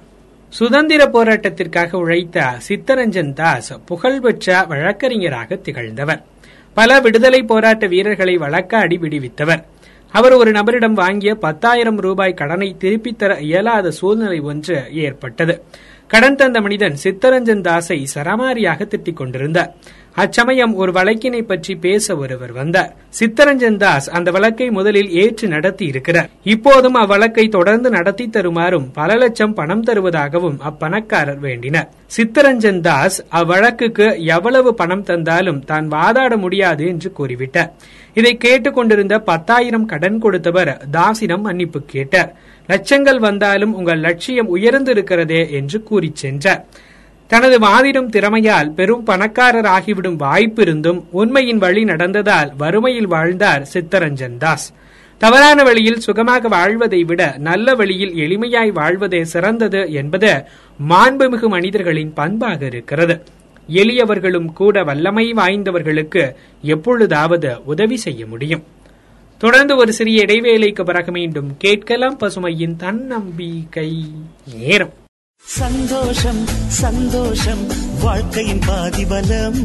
சுதந்திர 0.49 1.05
போராட்டத்திற்காக 1.05 1.97
உழைத்த 1.97 2.59
சித்தரஞ்சன் 2.69 3.33
தாஸ் 3.33 3.73
புகழ்பெற்ற 3.87 4.65
வழக்கறிஞராக 4.65 5.57
திகழ்ந்தவர். 5.57 6.25
பல 6.75 7.01
விடுதலை 7.01 7.43
போராட்ட 7.43 7.87
வீரர்களை 7.87 8.39
வழக்காடி 8.39 8.97
விடுவித்தவர். 8.99 9.65
அவர் 10.13 10.33
ஒரு 10.33 10.51
நபரிடம் 10.51 10.93
வாங்கிய 10.93 11.35
பத்தாயிரம் 11.35 11.97
ரூபாய் 11.97 12.35
கடனை 12.35 12.77
திருப்பித் 12.79 13.19
தர 13.19 13.39
இயலாத 13.41 13.91
சூழ்நிலை 13.91 14.41
ஒன்று 14.41 14.83
ஏற்பட்டது. 14.93 15.63
கடன் 16.07 16.35
தந்த 16.35 16.61
மனிதன் 16.61 16.97
சித்தரஞ்சன் 17.05 17.65
தாஸை 17.67 18.07
சரமாரியாக 18.15 18.87
திட்டிக் 18.87 19.13
கொண்டிருந்தார். 19.13 19.75
அச்சமயம் 20.15 20.75
ஒரு 20.75 20.93
வழக்கினை 20.93 21.43
பற்றி 21.43 21.77
பேச 21.77 22.17
ஒருவர் 22.17 22.53
வந்தார். 22.53 22.95
சித்தரஞ்சன் 23.21 23.77
தாஸ் 23.77 24.11
அந்த 24.11 24.31
வழக்கை 24.31 24.71
முதலில் 24.71 25.11
ஏற்று 25.11 25.49
நடத்தி 25.49 25.87
இருக்கிறார் 25.87 26.31
இப்போதும் 26.45 26.95
அவ்வழக்கை 26.95 27.49
தொடர்ந்து 27.49 27.91
நடத்தி 27.91 28.31
தருமாறும் 28.33 28.89
பல 28.93 29.15
லட்சம் 29.15 29.55
பணம் 29.55 29.85
தருவதாகவும் 29.85 30.59
அப்பணக்காரர் 30.59 31.41
வேண்டினார். 31.41 31.89
சித்தரஞ்சன் 32.17 32.81
தாஸ் 32.81 33.25
அவ்வழக்குக்கு 33.33 34.25
எவ்வளவு 34.25 34.75
பணம் 34.75 35.03
தந்தாலும் 35.03 35.65
தான் 35.65 35.89
வாதாட 35.91 36.37
முடியாது 36.37 36.87
என்று 36.87 37.13
கூறிவிட்டார். 37.19 37.71
இதை 38.15 38.37
கேட்டுக்கொண்டிருந்த 38.37 39.19
பத்தாயிரம் 39.19 39.87
கடன் 39.87 40.19
கொடுத்தவர் 40.19 40.87
தாசிடம் 40.93 41.41
மன்னிப்பு 41.41 41.83
கேட்டார். 41.83 42.35
லட்சங்கள் 42.69 43.19
வந்தாலும் 43.19 43.75
உங்கள் 43.75 44.01
லட்சியம் 44.01 44.57
உயர்ந்திருக்கிறதே 44.57 45.51
என்று 45.51 45.83
கூறிச் 45.83 46.17
சென்றார். 46.17 46.67
தனது 47.29 47.59
வாதிடும் 47.59 48.09
திறமையால் 48.09 48.71
பெரும் 48.71 49.03
பணக்காரர் 49.03 49.65
ஆகிவிடும் 49.65 50.19
வாய்ப்பிருந்தும் 50.21 51.05
உண்மையின் 51.11 51.59
வழி 51.59 51.85
நடந்ததால் 51.85 52.51
வறுமையில் 52.57 53.07
வாழ்ந்தார் 53.07 53.69
சித்தரஞ்சன் 53.73 54.37
தாஸ். 54.37 54.73
தவறான 55.19 55.63
வழியில் 55.63 56.01
சுகமாக 56.01 56.49
வாழ்வதை 56.49 57.05
விட 57.05 57.35
நல்ல 57.39 57.75
வழியில் 57.75 58.15
எளிமையாய் 58.15 58.73
வாழ்வதே 58.73 59.25
சிறந்தது 59.25 59.93
என்பது 59.93 60.45
மாண்புமிகு 60.89 61.49
மனிதர்களின் 61.49 62.13
பண்பாக 62.13 62.67
இருக்கிறது. 62.67 63.23
எளியவர்களும் 63.73 64.53
கூட 64.53 64.83
வல்லமை 64.83 65.33
வாய்ந்தவர்களுக்கு 65.33 66.35
எப்பொழுதாவது 66.63 67.65
உதவி 67.65 67.97
செய்ய 67.97 68.27
முடியும். 68.27 68.63
தொடர்ந்து 69.39 69.77
ஒரு 69.77 69.93
சிறிய 69.93 70.25
இடைவேளைக்கு 70.25 70.85
பிறகு 70.85 71.11
மீண்டும் 71.11 71.57
கேட்கலாம் 71.57 72.19
பசுமையின் 72.19 72.77
தன்னம்பிக்கை 72.77 73.93
நேரம். 74.55 74.93
சந்தோஷம் 75.43 76.47
சந்தோஷம் 76.67 77.67
வாழ்க்கையின் 78.03 78.61
பாதிபலம். 78.67 79.59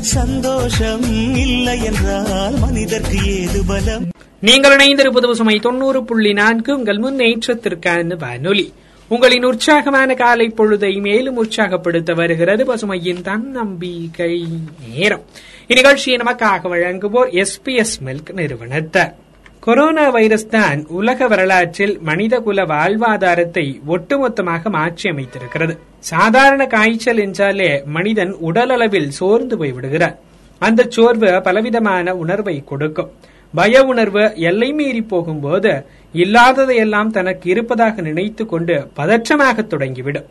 சந்தோஷம் 0.00 1.02
இல்லை 1.36 1.82
என்றால் 1.82 2.54
மனிதர்க்கு 2.58 3.40
ஏது 3.40 3.62
பலம்? 3.66 4.08
நீங்கள் 4.40 4.76
இணைந்திருப்பது 4.76 5.26
பசுமை 5.26 5.58
தொண்ணூறு 5.58 6.04
புள்ளி 6.04 6.32
நான்கு 6.32 6.76
உங்கள் 6.76 6.96
முன்னேற்றத்திற்கான 6.96 8.18
வானொலி. 8.18 8.72
உங்களின் 9.08 9.44
உற்சாகமான 9.44 10.14
காலை 10.14 10.54
பொழுதை 10.56 11.00
மேலும் 11.00 11.36
உற்சாகப்படுத்த 11.36 12.12
வருகிறது 12.12 12.62
பசுமையின் 12.64 13.20
தன்னம்பிக்கை 13.20 14.46
நேரம். 14.88 15.22
இந்நிகழ்ச்சியை 15.68 16.16
நமக்காக 16.22 16.70
வழங்குவோர் 16.72 17.30
எஸ்பிஎஸ் 17.32 17.94
மில்க் 18.04 18.32
நிறுவனத்தார். 18.32 19.14
கொரோனா 19.60 20.08
வைரஸ் 20.08 20.48
தான் 20.48 20.86
உலக 20.88 21.28
வரலாற்றில் 21.28 22.00
மனிதகுல 22.00 22.64
வாழ்வாதாரத்தை 22.64 23.80
ஒட்டுமொத்தமாக 23.88 24.70
மாற்றி 24.70 25.10
அமைத்திருக்கிறது 25.10 25.78
சாதாரண 25.98 26.66
காய்ச்சல் 26.66 27.18
என்றாலே 27.18 27.82
மனிதன் 27.84 28.34
உடலளவில் 28.34 29.08
சோர்ந்து 29.08 29.56
போய்விடுகிறார் 29.56 30.18
அந்த 30.58 30.86
சோர்வு 30.88 31.42
பலவிதமான 31.42 32.14
உணர்வை 32.14 32.64
கொடுக்கும். 32.64 33.10
பய 33.54 33.82
உணர்வு 33.82 34.32
எல்லை 34.36 34.72
மீறி 34.72 35.02
போகும்போது 35.02 35.86
இல்லாததையெல்லாம் 36.16 37.06
தனக்கு 37.06 37.50
இருப்பதாக 37.50 38.02
நினைத்து 38.02 38.46
கொண்டு 38.46 38.74
பதற்றமாக 38.96 39.62
தொடங்கிவிடும். 39.62 40.26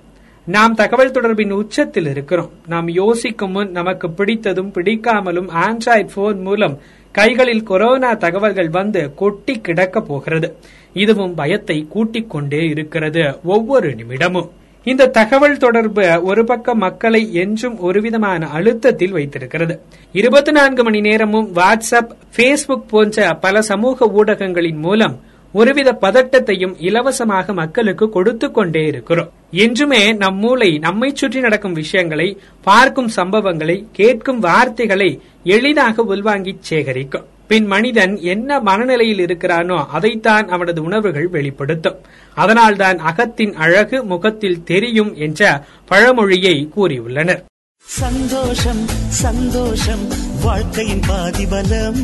நாம் 0.46 0.74
தகவல் 0.74 1.12
தொடர்பின் 1.12 1.51
உச்சத்தில் 1.51 2.08
இருக்கிறோம். 2.08 2.50
நாம் 2.68 2.88
யோசிக்கும் 2.88 3.51
முன் 3.51 3.72
நமக்கு 3.72 4.08
பிடித்ததும் 4.08 4.72
பிடிக்காமலும் 4.74 5.50
ஆண்ட்ராய்ட் 5.56 6.10
போன் 6.13 6.42
மூலம் 6.42 6.80
கைகளில் 7.12 7.63
கொரோனா 7.63 8.13
தகவல்கள் 8.13 8.70
வந்து 8.70 9.13
கொட்டி 9.13 9.62
கிடக்க 9.62 10.01
போகிறது. 10.01 10.56
இதுவும் 10.94 11.34
பயத்தை 11.34 11.86
கூட்டிக் 11.89 12.30
கொண்டே 12.30 12.62
இருக்கிறது 12.63 13.39
ஒவ்வொரு 13.44 13.89
நிமிடமும். 13.89 14.50
இந்த 14.84 15.08
தகவல் 15.08 15.58
தொடர்பு 15.58 16.24
ஒரு 16.24 16.44
பக்கம் 16.44 16.77
மக்களை 16.77 17.34
என்றும் 17.34 17.80
ஒருவிதமான 17.80 18.48
அழுத்தத்தில் 18.48 19.12
வைத்திருக்கிறது. 19.12 19.80
இருபத்தி 20.12 20.51
நான்கு 20.51 20.84
மணி 20.84 21.00
நேரமும் 21.00 21.54
வாட்ஸ்அப் 21.54 22.12
பேஸ்புக் 22.38 22.88
போன்ற 22.88 23.34
பல 23.34 23.62
சமூக 23.62 24.12
ஊடகங்களின் 24.15 24.77
மூலம் 24.77 25.15
ஒருவித 25.59 25.97
பதட்டத்தையும் 26.01 26.74
இலவசமாக 26.79 27.53
மக்களுக்கு 27.53 28.09
கொடுத்து 28.09 28.51
கொண்டே 28.51 28.81
இருக்கிறோம். 28.85 29.29
என்றுமே 29.51 30.13
நம் 30.13 30.38
மூளை 30.38 30.77
நம்மை 30.77 31.09
சுற்றி 31.13 31.39
நடக்கும் 31.39 31.74
விஷயங்களை 31.74 32.37
பார்க்கும் 32.63 33.09
சம்பவங்களை 33.15 33.77
கேட்கும் 33.91 34.39
வார்த்தைகளை 34.39 35.22
எளிதாக 35.44 36.03
உள்வாங்கி 36.03 36.57
சேகரிக்கும். 36.70 37.25
பின் 37.48 37.65
மனிதன் 37.65 38.13
என்ன 38.22 38.59
மனநிலையில் 38.59 39.20
இருக்கிறானோ 39.25 39.85
அதைத்தான் 39.87 40.48
அவனது 40.48 40.83
உணர்வுகள் 40.83 41.27
வெளிப்படுத்தும். 41.27 42.00
அதனால்தான் 42.35 42.98
அகத்தின் 43.00 43.53
அழகு 43.53 44.03
முகத்தில் 44.03 44.63
தெரியும் 44.63 45.15
என்ற 45.15 45.65
பழமொழியை 45.85 46.55
கூறியுள்ளனர். 46.75 47.44
சந்தோஷம் 47.85 48.83
சந்தோஷம் 49.24 50.05
வாழ்க்கையின் 50.44 51.05
பாதிபலம். 51.07 52.01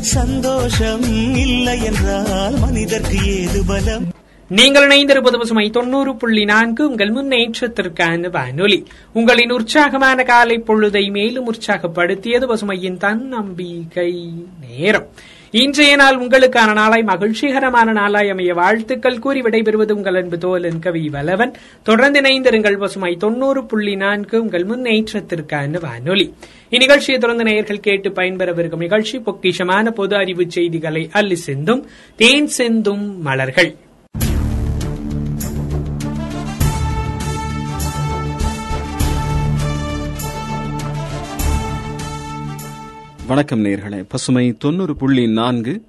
சந்தோஷம் 0.00 1.02
இல்லை 1.36 1.82
என்றால் 1.82 2.54
மனிதர்க்கு 2.58 3.26
ஏது 3.26 3.64
பலம்? 3.66 4.12
நீங்கள் 4.48 4.86
இணைந்திருப்பது 4.86 5.38
பசுமை 5.38 5.70
தொண்ணூறு 5.70 6.16
புள்ளி 6.16 6.44
நான்கு. 6.44 6.88
உங்கள் 6.88 7.12
முன்னேற்றத்திற்கான 7.12 8.30
வானொலி. 8.30 8.86
உங்களின் 9.12 9.50
உற்சாகமான 9.50 10.22
காலை 10.22 10.62
பொழுதை 10.66 11.10
மேலும் 11.10 11.54
உற்சாகப்படுத்தியது 11.54 12.46
பசுமையின் 12.46 12.96
தன்னம்பிக்கை 12.96 14.32
நேரம். 14.60 15.06
இன்றைய 15.52 15.96
நாள் 15.96 16.18
உங்களுக்கான 16.18 16.72
நாளாய் 16.72 17.02
மகிழ்ச்சிகரமான 17.02 17.92
நாளாய் 17.92 18.30
அமைய 18.30 18.54
வாழ்த்துக்கள் 18.54 19.18
கூறி 19.18 19.40
விடைபெறுவது 19.40 19.92
உங்கள் 19.92 20.14
அன்பு 20.14 20.36
தோலன் 20.36 20.78
கவி 20.78 21.08
வலவன். 21.08 21.52
தொடர்ந்து 21.82 22.20
இணைந்திருங்கள் 22.20 22.78
பசுமை 22.78 23.16
தொண்ணூறு 23.16 23.66
புள்ளி 23.66 23.96
நான்கு 23.96 24.40
உங்கள் 24.40 24.66
முன்னேற்றத்திற்கான 24.66 25.80
வானொலி. 25.80 26.34
இந்நிகழ்ச்சியை 26.70 27.18
தொடர்ந்து 27.18 27.44
நேயர்கள் 27.44 27.80
கேட்டு 27.80 28.10
பயன்பெறவிருக்கும் 28.10 28.76
நிகழ்ச்சி 28.76 29.18
பொக்கிஷமான 29.18 29.90
பொது 29.90 30.16
அறிவு 30.16 30.50
செய்திகளை 30.50 31.08
அள்ளி 31.12 31.42
செந்தும் 31.46 31.84
தேன் 32.16 32.50
செந்தும் 32.58 33.16
மலர்கள். 33.16 33.74
வணக்கம் 43.30 43.64
நேர்களே. 43.64 44.04
பசுமை 44.08 44.56
தொன்னூறு 44.58 44.96
புள்ளி 44.96 45.28
நான்கு. 45.28 45.82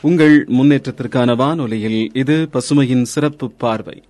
உங்கள் 0.00 0.46
முன்னேற்றத்திற்கான 0.46 1.36
வானொலியில் 1.36 2.10
இது 2.12 2.48
பசுமையின் 2.52 3.02
சிறப்பு 3.02 3.50
பார்வை. 3.50 4.02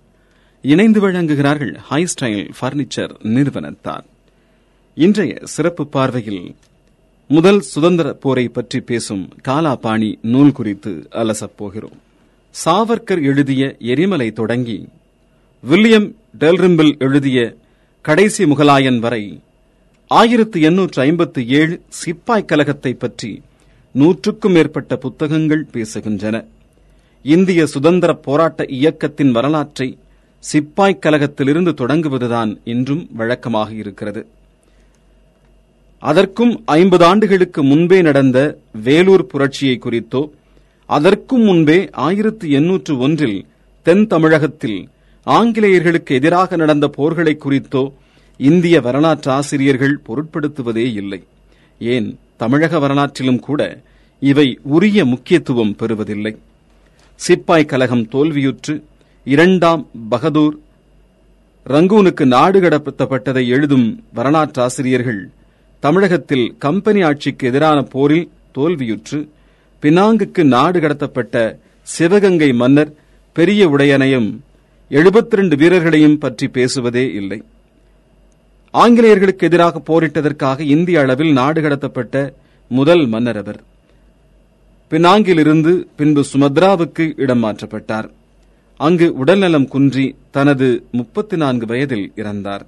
இணைந்து 0.61 1.01
வழங்குகிறார்கள் 1.01 1.75
ஹை 1.75 2.05
ஸ்டைல் 2.05 2.49
பர்னிச்சர் 2.61 3.13
நிறுவனத்தார் 3.23 4.03
இன்றைய 4.95 5.37
சிறப்பு 5.43 5.87
பார்வையில் 5.87 6.55
முதல் 7.27 7.59
சுதந்திர 7.59 8.13
போரை 8.13 8.47
பற்றி 8.47 8.79
பேசும் 8.79 9.29
காலாபாணி 9.47 10.15
நூல் 10.21 10.51
குறித்து 10.51 11.07
அலசப் 11.11 11.55
போகிறோம். 11.55 11.97
சாவர்கர் 12.65 13.23
எழுதிய 13.23 13.75
எரிமலை 13.79 14.31
தொடங்கி 14.31 14.87
வில்லியம் 15.61 16.15
டெல்ரிம்பில் 16.39 16.97
எழுதிய 16.97 17.55
கடைசி 18.01 18.43
முகலாயன் 18.43 18.99
வரை 18.99 19.39
ஆயிரத்து 20.19 20.57
எண்ணூற்று 20.67 20.99
ஐம்பத்தி 21.03 21.41
ஏழு 21.59 21.75
சிப்பாய் 21.99 22.49
கலகத்தை 22.49 22.91
பற்றி 22.93 23.29
நூற்றுக்கும் 23.95 24.53
மேற்பட்ட 24.55 24.93
புத்தகங்கள் 24.95 25.63
பேசுகின்றன. 25.73 26.35
இந்திய 27.25 27.61
சுதந்திர 27.65 28.11
போராட்ட 28.25 28.65
இயக்கத்தின் 28.77 29.31
வரலாற்றை 29.31 29.87
சிப்பாய் 30.43 31.01
கலகத்திலிருந்து 31.05 31.71
தொடங்குவதுதான் 31.81 32.51
இன்றும் 32.73 33.03
வழக்கமாக 33.19 33.69
இருக்கிறது. 33.73 34.21
அதற்கும் 36.03 36.53
ஐம்பது 36.79 37.03
ஆண்டுகளுக்கு 37.11 37.63
முன்பே 37.63 37.99
நடந்த 38.01 38.37
வேலூர் 38.87 39.25
புரட்சியை 39.25 39.77
குறித்தோ 39.77 40.23
அதற்கும் 40.89 41.43
முன்பே 41.49 41.79
ஆயிரத்து 42.07 42.45
எண்ணூற்று 42.59 42.93
ஒன்றில் 43.05 43.39
தென் 43.85 44.05
தமிழகத்தில் 44.07 44.79
ஆங்கிலேயர்களுக்கு 45.27 46.13
எதிராக 46.19 46.55
நடந்த 46.55 46.85
போர்களை 46.97 47.33
குறித்தோ 47.37 47.83
இந்திய 48.37 48.81
வரலாற்றாசிரியர்கள் 48.81 50.01
பொருட்படுத்துவதே 50.07 50.85
இல்லை. 51.01 51.23
ஏன் 51.79 52.19
தமிழக 52.37 52.79
வரலாற்றிலும் 52.79 53.39
கூட 53.39 53.81
இவை 54.19 54.59
உரிய 54.63 55.05
முக்கியத்துவம் 55.05 55.75
பெறுவதில்லை. 55.75 56.37
சிப்பாய் 57.15 57.65
கலகம் 57.65 58.07
தோல்வியுற்று 58.07 58.83
இரண்டாம் 59.23 59.87
பகதூர் 60.09 60.59
ரங்கூனுக்கு 61.65 62.25
நாடு 62.25 62.61
கடத்தப்பட்டதை 62.61 63.47
எழுதும் 63.47 64.03
வரலாற்றாசிரியர்கள் 64.13 65.29
தமிழகத்தில் 65.79 66.55
கம்பெனி 66.57 67.01
ஆட்சிக்கு 67.01 67.47
எதிரான 67.47 67.81
போரில் 67.81 68.29
தோல்வியுற்று 68.57 69.27
பினாங்குக்கு 69.81 70.43
நாடு 70.43 70.79
கடத்தப்பட்ட 70.79 71.55
சிவகங்கை 71.81 72.53
மன்னர் 72.53 72.93
பெரிய 73.33 73.67
உடையனையும் 73.67 74.39
எழுபத்தி 74.89 75.35
ரெண்டு 75.35 75.55
வீரர்களையும் 75.55 76.17
பற்றி 76.17 76.47
பேசுவதே 76.47 77.13
இல்லை. 77.13 77.43
ஆங்கிலேயர்களுக்கு 78.73 79.47
எதிராக 79.47 79.79
போரிட்டதற்காக 79.79 80.59
இந்திய 80.59 80.99
அளவில் 80.99 81.31
நாடு 81.31 81.61
கடத்தப்பட்ட 81.61 82.33
முதல் 82.67 83.05
மன்னர் 83.05 83.37
அவர். 83.37 83.63
பினாங்கிலிருந்து 84.91 85.85
பின்பு 85.95 86.25
சுமத்ராவுக்கு 86.33 87.13
இடம் 87.15 87.43
மாற்றப்பட்டார். 87.43 88.09
அங்கு 88.77 89.13
உடல்நலம் 89.13 89.67
குன்றி 89.67 90.15
தனது 90.31 90.85
முப்பத்தி 90.91 91.37
நான்கு 91.37 91.65
வயதில் 91.65 92.11
இறந்தார். 92.15 92.65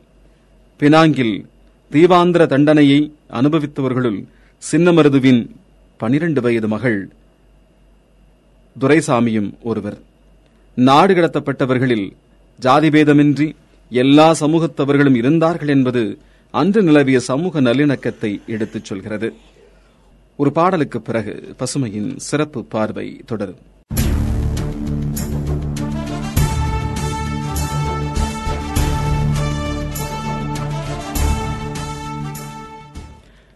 பினாங்கில் 0.80 1.46
தீவாந்திர 1.92 2.46
தண்டனையை 2.48 3.14
அனுபவித்தவர்களுள் 3.32 4.24
சின்னமருதுவின் 4.72 5.50
பனிரெண்டு 5.98 6.42
வயது 6.42 6.68
மகள் 6.68 7.10
துரைசாமியும் 8.80 9.54
ஒருவர். 9.64 9.98
நாடு 10.76 11.14
கடத்தப்பட்டவர்களில் 11.14 12.12
ஜாதிபேதமின்றி 12.62 13.56
எல்லா 13.90 14.36
சமூகத்தவர்களும் 14.40 15.16
இருந்தார்கள் 15.16 15.68
என்பது 15.68 16.18
அன்று 16.52 16.84
நிலவிய 16.84 17.20
சமூக 17.20 17.62
நல்லிணக்கத்தை 17.62 18.46
எடுத்துச் 18.46 18.86
சொல்கிறது. 18.86 19.34
ஒரு 20.36 20.52
பாடலுக்கு 20.52 21.02
பிறகு 21.02 21.56
பசுமையின் 21.60 22.16
சிறப்பு 22.16 22.66
பார்வை 22.66 23.22
தொடரும். 23.26 23.74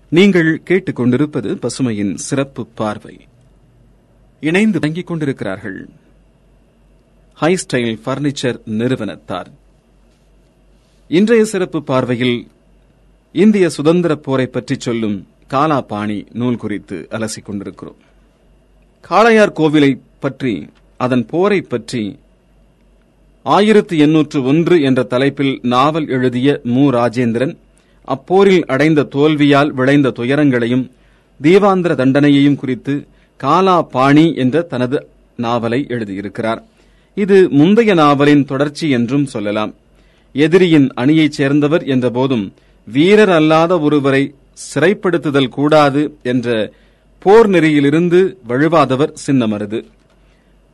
நீங்கள் 0.09 0.61
கேட்டுக்கொண்டிருப்பது 0.65 1.55
பசுமையின் 1.55 2.15
சிறப்பு 2.15 2.67
பார்வை. 2.75 3.19
இணைந்து 4.39 4.79
வழங்கிக் 4.79 5.07
கொண்டிருக்கிறார்கள். 5.07 5.89
ஹை 7.33 7.53
ஸ்டைல் 7.53 7.99
பர்னிச்சர் 8.05 8.59
நிறுவனத்தார். 8.65 9.67
இன்றைய 11.17 11.45
சிறப்பு 11.45 11.83
பார்வையில் 11.83 12.47
இந்திய 13.31 13.69
சுதந்திர 13.69 14.15
போரை 14.15 14.45
பற்றி 14.47 14.75
சொல்லும் 14.79 15.15
காலாபாணி 15.49 16.17
நூல் 16.33 16.57
குறித்து 16.57 17.07
அலசிக் 17.09 17.45
கொண்டிருக்கிறோம். 17.45 17.95
காளையார் 19.09 19.53
கோவிலை 19.59 19.99
பற்றி 20.19 20.69
அதன் 20.97 21.25
போரை 21.25 21.61
பற்றி 21.61 22.19
ஆயிரத்தி 23.41 23.97
எண்ணூற்று 23.97 24.43
ஒன்று 24.43 24.81
என்ற 24.81 25.03
தலைப்பில் 25.03 25.59
நாவல் 25.61 26.07
எழுதிய 26.07 26.61
மு. 26.63 26.91
ராஜேந்திரன் 26.91 27.57
அப்போரில் 28.07 28.63
அடைந்த 28.65 29.07
தோல்வியால் 29.15 29.73
விளைந்த 29.73 30.13
துயரங்களையும் 30.19 30.85
தீவாந்திர 31.41 31.91
தண்டனையையும் 32.03 32.55
குறித்து 32.55 33.07
காலா 33.37 33.81
பாணி 33.81 34.35
என்ற 34.35 34.61
தனது 34.61 35.07
நாவலை 35.35 35.85
எழுதியிருக்கிறார். 35.89 36.63
இது 37.13 37.49
முந்தைய 37.49 37.93
நாவலின் 37.93 38.45
தொடர்ச்சி 38.45 38.89
என்றும் 38.89 39.25
சொல்லலாம். 39.25 39.75
எதிரியின் 40.33 40.89
அணியைச் 40.95 41.31
சேர்ந்தவர் 41.31 41.83
என்றபோதும் 41.83 42.51
வீரர் 42.85 43.29
அல்லாத 43.29 43.79
ஒருவரை 43.79 44.33
சிறைப்படுத்துதல் 44.73 45.47
கூடாது 45.47 46.17
என்ற 46.23 46.73
போர் 47.19 47.49
நெறியிலிருந்து 47.49 48.35
வழுவாதவர் 48.47 49.13
சின்னமருது. 49.27 49.83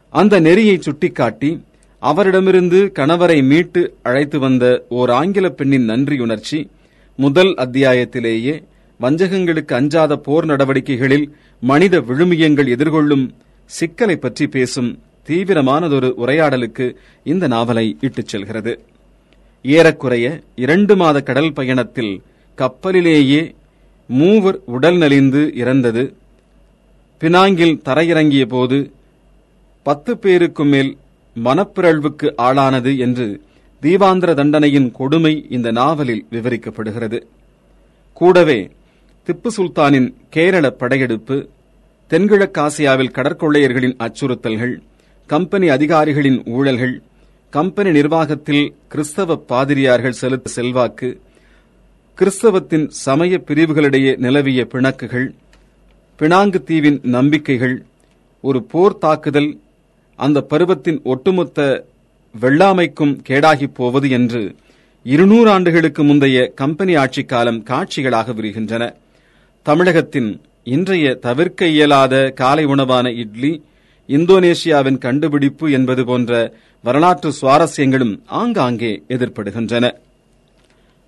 அந்த 0.10 0.40
நெறியை 0.40 0.80
சுட்டிக்காட்டி 0.80 1.64
அவரிடமிருந்து 2.00 2.92
கணவரை 2.96 3.44
மீட்டு 3.44 3.94
அழைத்து 4.02 4.40
வந்த 4.40 4.86
ஓர் 4.90 5.10
ஆங்கில 5.10 5.50
பெண்ணின் 5.50 5.90
நன்றியுணர்ச்சி 5.90 6.70
முதல் 7.16 7.54
அத்தியாயத்திலேயே 7.54 8.64
வஞ்சகங்களுக்கு 9.02 9.74
அஞ்சாத 9.74 10.16
போர் 10.16 10.46
நடவடிக்கைகளில் 10.46 11.32
மனித 11.60 12.00
விழுமியங்கள் 12.00 12.68
எதிர்கொள்ளும் 12.68 13.30
சிக்கலை 13.66 14.16
பற்றி 14.16 14.48
பேசும் 14.48 15.00
தீவிரமானதொரு 15.28 16.12
உரையாடலுக்கு 16.18 16.96
இந்த 17.24 17.48
நாவலை 17.48 17.98
இட்டுச் 18.00 18.28
செல்கிறது. 18.28 18.86
ஏறக்குறைய 19.74 20.26
இரண்டு 20.56 20.94
மாத 20.96 21.18
கடல் 21.22 21.54
பயணத்தில் 21.54 22.14
கப்பலிலேயே 22.58 23.42
மூவர் 24.10 24.60
உடல் 24.66 24.98
நலிந்து 24.98 25.42
இறந்தது. 25.56 26.04
பினாங்கில் 27.22 27.80
தரையிறங்கிய 27.86 28.46
போது 28.46 28.78
பத்து 29.86 30.12
பேருக்கும் 30.18 30.68
மேல் 30.68 30.92
மனப்பிறழ்வுக்கு 31.36 32.28
ஆளானது 32.48 32.92
என்று 32.98 33.28
தீவாந்திர 33.82 34.34
தண்டனையின் 34.34 34.90
கொடுமை 34.92 35.34
இந்த 35.50 35.72
நாவலில் 35.72 36.26
விவரிக்கப்படுகிறது. 36.32 37.20
கூடவே 38.14 38.60
திப்பு 39.28 39.50
சுல்தானின் 39.58 40.10
கேரள 40.30 40.66
படையெடுப்பு 40.70 41.38
தென்கிழக்காசியாவில் 42.12 43.16
கடற்கொள்ளையர்களின் 43.18 43.98
அச்சுறுத்தல்கள் 44.06 44.74
கம்பெனி 45.30 45.68
அதிகாரிகளின் 45.70 46.40
ஊழல்கள் 46.56 46.96
கம்பெனி 47.56 47.92
நிர்வாகத்தில் 47.92 48.76
கிறிஸ்தவ 48.88 49.36
பாதிரியார்கள் 49.50 50.12
செலுத்த 50.12 50.50
செல்வாக்கு 50.50 51.10
கிறிஸ்தவத்தின் 52.18 52.88
சமய 52.88 53.42
பிரிவுகளிடையே 53.48 54.18
நிலவிய 54.18 54.68
பிணக்குகள் 54.72 55.28
பினாங்கு 56.20 56.64
தீவின் 56.64 57.00
நம்பிக்கைகள் 57.04 57.86
ஒரு 58.42 58.64
போர் 58.64 58.98
தாக்குதல் 58.98 59.60
அந்த 60.20 60.42
பருவத்தின் 60.50 61.00
ஒட்டுமொத்த 61.04 61.86
வெள்ளாமைக்கும் 62.42 63.14
கேடாகிப் 63.30 63.76
போவது 63.76 64.10
என்று 64.10 64.56
இருநூறு 65.06 65.50
ஆண்டுகளுக்கு 65.50 66.04
முந்தைய 66.04 66.52
கம்பெனி 66.56 66.96
ஆட்சிக் 66.96 67.28
காலம் 67.28 67.64
காட்சிகளாக 67.64 68.34
விரிகின்றன. 68.34 68.84
தமிழகத்தின் 69.66 70.30
இன்றைய 70.64 71.16
தவிர்க்க 71.16 71.68
இயலாத 71.68 72.30
காலை 72.36 72.66
உணவான 72.66 73.14
இட்லி 73.14 73.54
இந்தோனேஷியாவின் 74.08 74.98
கண்டுபிடிப்பு 74.98 75.72
என்பது 75.72 76.06
போன்ற 76.06 76.54
வரலாற்று 76.82 77.34
சுவாரஸ்யங்களும் 77.42 78.20
ஆங்காங்கே 78.26 79.04
எதிர்படுகின்றன. 79.08 79.92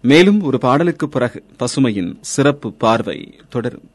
மேலும் 0.02 0.42
ஒரு 0.42 0.58
பாடலுக்கு 0.58 1.10
பிறகு 1.10 1.44
பசுமையின் 1.60 2.18
சிறப்பு 2.22 2.72
பார்வை 2.72 3.40
தொடரும். 3.50 3.90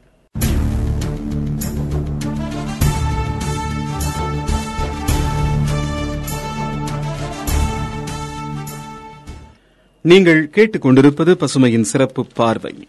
நீங்கள் 10.01 10.49
கேட்டுக்கொண்டிருப்பது 10.55 11.33
பசுமையின் 11.33 11.81
சிறப்பு 11.81 12.25
பார்வை. 12.25 12.87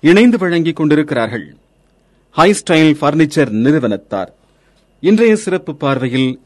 இணைந்து 0.00 0.38
வழங்கிக் 0.38 0.76
கொண்டிருக்கிறார்கள். 0.76 1.56
ஹை 2.30 2.50
ஸ்டைல் 2.50 2.96
பர்னிச்சர் 3.00 3.50
நிறுவனத்தார். 3.50 4.34
இன்றைய 5.00 5.36
சிறப்பு 5.36 5.76
பார்வையில் 5.76 6.40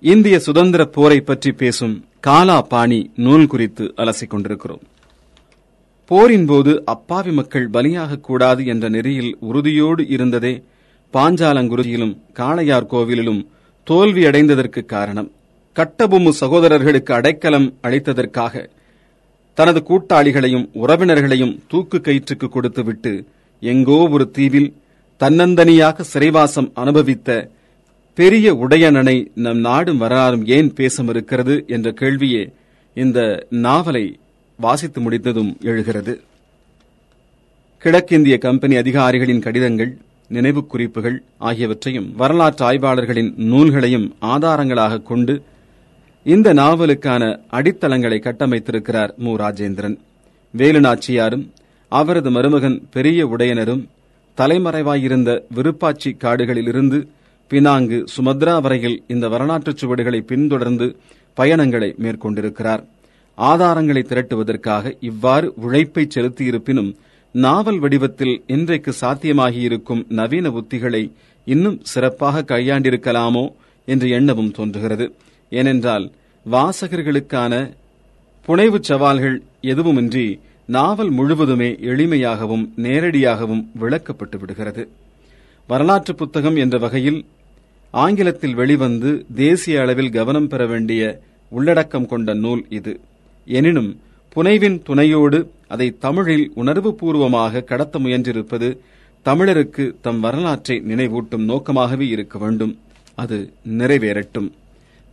இந்திய 0.00 0.38
சுதந்திர 0.38 0.84
போரை 0.84 1.20
பற்றி 1.20 1.52
பேசும் 1.52 2.04
காலா 2.20 2.62
பாணி 2.62 3.10
நூல் 3.16 3.46
குறித்து 3.46 3.94
அலசிக் 3.96 4.30
கொண்டிருக்கிறோம். 4.30 4.80
போரின் 6.06 6.46
போது 6.46 6.82
அப்பாவி 6.84 7.32
மக்கள் 7.32 7.70
பலியாகக் 7.70 8.20
கூடாது 8.20 8.66
என்ற 8.66 8.88
நெறியில் 8.88 9.36
உறுதியோடு 9.40 10.08
இருந்ததே 10.08 10.62
பாஞ்சாலங்குருஜியிலும் 11.12 12.18
காளையார் 12.34 12.86
கோவிலிலும் 12.86 13.46
தோல்வியடைந்ததற்கு 13.90 14.84
காரணம். 14.84 15.32
கட்டபொம்மு 15.74 16.28
சகோதரர்களுக்கு 16.28 17.14
அடைக்கலம் 17.14 17.74
அளித்ததற்காக 17.82 18.70
தனது 19.54 19.82
கூட்டாளிகளையும் 19.88 20.68
உறவினர்களையும் 20.74 21.60
தூக்கு 21.68 22.00
கயிற்றுக்கு 22.00 22.48
கொடுத்துவிட்டு 22.48 23.24
எங்கோ 23.60 24.08
ஒரு 24.10 24.30
தீவில் 24.30 24.79
தன்னந்தனியாக 25.20 26.00
சிறைவாசம் 26.00 26.70
அனுபவித்த 26.74 27.50
பெரிய 28.14 28.54
உடையனனை 28.54 29.26
நம் 29.34 29.58
நாடும் 29.58 29.98
வரலாறும் 29.98 30.46
ஏன் 30.46 30.72
பேசமிருக்கிறது 30.72 31.66
என்ற 31.66 31.90
கேள்வியே 31.90 32.52
இந்த 32.94 33.46
நாவலை 33.50 34.18
வாசித்து 34.56 35.00
முடித்ததும் 35.00 35.56
எழுகிறது. 35.60 36.20
கிழக்கிந்திய 37.78 38.38
கம்பெனி 38.38 38.76
அதிகாரிகளின் 38.76 39.40
கடிதங்கள் 39.40 39.96
நினைவு 40.28 40.66
குறிப்புகள் 40.66 41.22
ஆகியவற்றையும் 41.38 42.16
வரலாற்று 42.16 42.70
ஆய்வாளர்களின் 42.70 43.34
நூல்களையும் 43.36 44.16
ஆதாரங்களாக 44.22 45.02
கொண்டு 45.02 45.42
இந்த 46.22 46.54
நாவலுக்கான 46.54 47.40
அடித்தளங்களை 47.48 48.20
கட்டமைத்திருக்கிறார் 48.24 49.14
மு. 49.16 49.36
ராஜேந்திரன். 49.36 49.98
வேலுநாச்சியாரும் 50.56 51.48
அவரது 51.88 52.30
மருமகன் 52.30 52.88
பெரிய 52.90 53.26
உடையனரும் 53.26 53.88
தலைமறைவாயிருந்த 54.40 55.30
விருப்பாச்சி 55.54 56.10
காடுகளிலிருந்து 56.16 56.98
பினாங்கு 57.50 57.98
சுமத்ரா 58.16 58.60
வரையில் 58.60 59.02
இந்த 59.08 59.28
வரலாற்றுச் 59.28 59.76
சுவடுகளை 59.76 60.20
பின்தொடர்ந்து 60.20 60.86
பயணங்களை 61.34 61.94
மேற்கொண்டிருக்கிறார். 62.02 62.82
ஆதாரங்களை 63.38 64.02
திரட்டுவதற்காக 64.04 64.92
இவ்வாறு 65.00 65.52
உழைப்பை 65.56 66.04
செலுத்தியிருப்பினும் 66.14 66.90
நாவல் 67.34 67.78
வடிவத்தில் 67.78 68.42
இன்றைக்கு 68.46 68.92
சாத்தியமாகியிருக்கும் 69.00 70.02
நவீன 70.08 70.48
உத்திகளை 70.50 71.02
இன்னும் 71.46 71.78
சிறப்பாக 71.82 72.42
கையாண்டிருக்கலாமோ 72.42 73.44
என்று 73.88 74.08
எண்ணமும் 74.10 74.50
தோன்றுகிறது. 74.50 75.06
ஏனென்றால் 75.52 76.06
வாசகர்களுக்கான 76.46 77.54
புனைவு 78.48 78.78
சவால்கள் 78.82 79.36
எதுவுமின்றி 79.62 80.26
நாவல் 80.70 81.10
முழுவதுமே 81.10 81.76
எளிமையாகவும் 81.80 82.72
நேரடியாகவும் 82.76 83.66
விளக்கப்பட்டு 83.80 84.38
விடுகிறது. 84.38 84.88
வரலாற்று 85.66 86.14
புத்தகம் 86.14 86.56
என்ற 86.56 86.78
வகையில் 86.78 87.26
ஆங்கிலத்தில் 87.90 88.54
வெளிவந்து 88.54 89.26
தேசிய 89.34 89.80
அளவில் 89.80 90.10
கவனம் 90.10 90.48
பெற 90.48 90.66
வேண்டிய 90.66 91.20
உள்ளடக்கம் 91.48 92.06
கொண்ட 92.06 92.34
நூல் 92.34 92.66
இது. 92.68 93.00
எனினும் 93.44 94.00
புனைவின் 94.34 94.82
துணையோடு 94.82 95.50
அதை 95.68 95.98
தமிழில் 95.98 96.52
உணர்வுபூர்வமாக 96.56 97.64
கடத்த 97.64 97.98
முயன்றிருப்பது 97.98 98.78
தமிழருக்கு 99.24 99.94
தம் 100.00 100.20
வரலாற்றை 100.20 100.82
நினைவூட்டும் 100.88 101.44
நோக்கமாகவே 101.44 102.08
இருக்க 102.08 102.38
வேண்டும். 102.38 102.78
அது 103.14 103.52
நிறைவேறட்டும். 103.68 104.50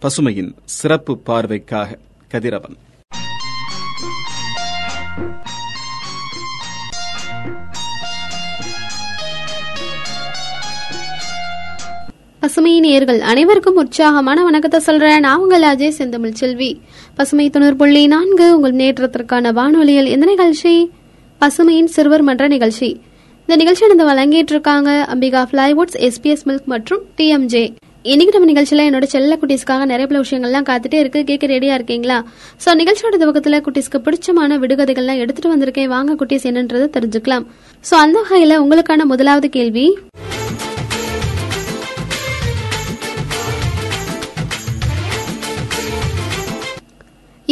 பசுமையின் 0.02 0.54
சிறப்பு 0.64 1.22
பார்வைக்காக. 1.26 1.98
கதிரவன். 2.28 2.76
பசுமை 12.58 12.80
நேர்கள் 12.84 13.20
அனைவருக்கும் 13.32 13.76
உற்சாகமான 13.76 14.44
வணக்கத்தை 14.44 14.80
சொல்றேன். 14.86 15.20
நான் 15.20 15.42
உங்கள் 15.42 15.62
அஜய் 15.62 15.92
செந்தமிழ் 15.98 16.38
செல்வி. 16.40 16.70
பசுமை 17.18 17.50
தொண்ணூறு 17.50 17.76
புள்ளி 17.76 18.02
நான்கு 18.14 18.46
உங்கள் 18.56 18.74
நேற்றத்திற்கான 18.80 19.52
வானொலியில் 19.58 20.10
எந்த 20.14 20.26
நிகழ்ச்சி 20.26 20.72
பசுமையின் 21.42 21.90
சிறுவர் 21.96 22.24
மன்ற 22.30 22.48
நிகழ்ச்சி. 22.48 22.90
இந்த 23.42 23.56
நிகழ்ச்சி 23.62 23.84
நடந்து 23.86 24.08
வழங்கிட்டு 24.10 24.56
இருக்காங்க 24.56 24.90
அம்பிகா 25.16 25.44
பிளைவுட்ஸ் 25.52 25.98
எஸ்பிஎஸ் 26.08 26.44
மில்க் 26.48 26.68
மற்றும் 26.74 27.04
டிஎம்ஜே 27.18 27.64
இன்னைக்கு 28.12 28.34
நம்ம 28.36 28.50
நிகழ்ச்சியில 28.52 28.88
என்னோட 28.90 29.04
செல்ல 29.14 29.38
குட்டீஸ்க்காக 29.42 29.86
நிறைய 29.92 30.08
பல 30.08 30.24
விஷயங்கள்லாம் 30.26 30.68
காத்துட்டே 30.72 31.00
இருக்கு. 31.04 31.24
கேட்க 31.24 31.48
ரெடியா 31.48 31.74
இருக்கீங்களா? 31.80 32.20
சோ 32.66 32.76
நிகழ்ச்சியோட 32.82 33.18
துவக்கத்துல 33.24 33.60
குட்டீஸ்க்கு 33.68 34.04
பிடிச்சமான 34.08 34.60
விடுகதைகள்லாம் 34.64 35.24
எடுத்துட்டு 35.26 35.54
வந்திருக்கேன். 35.56 35.94
வாங்க 35.96 36.16
குட்டீஸ் 36.22 36.48
என்னன்றதை 36.52 36.90
தெரிஞ்சுக்கலாம். 36.98 37.46
சோ 37.90 37.94
அந்த 38.06 38.26
வகையில 38.26 38.62
உங்களுக்கான 38.66 39.06
முதலாவது 39.14 39.50
கேள்வி 39.50 39.88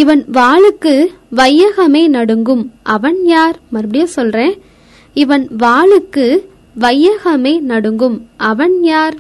இவன் 0.02 0.26
வாளுக்கு 0.34 0.94
வையகமே 1.36 2.08
நடுங்கும். 2.08 2.74
அவன் 2.84 3.26
யார்? 3.26 3.60
மறுபடியும் 3.70 4.08
சொல்றேன். 4.08 4.62
இவன் 5.14 5.48
வாளுக்கு 5.64 6.26
வையகமே 6.80 7.60
நடுங்கும். 7.60 8.30
அவன் 8.38 8.84
யார்? 8.84 9.16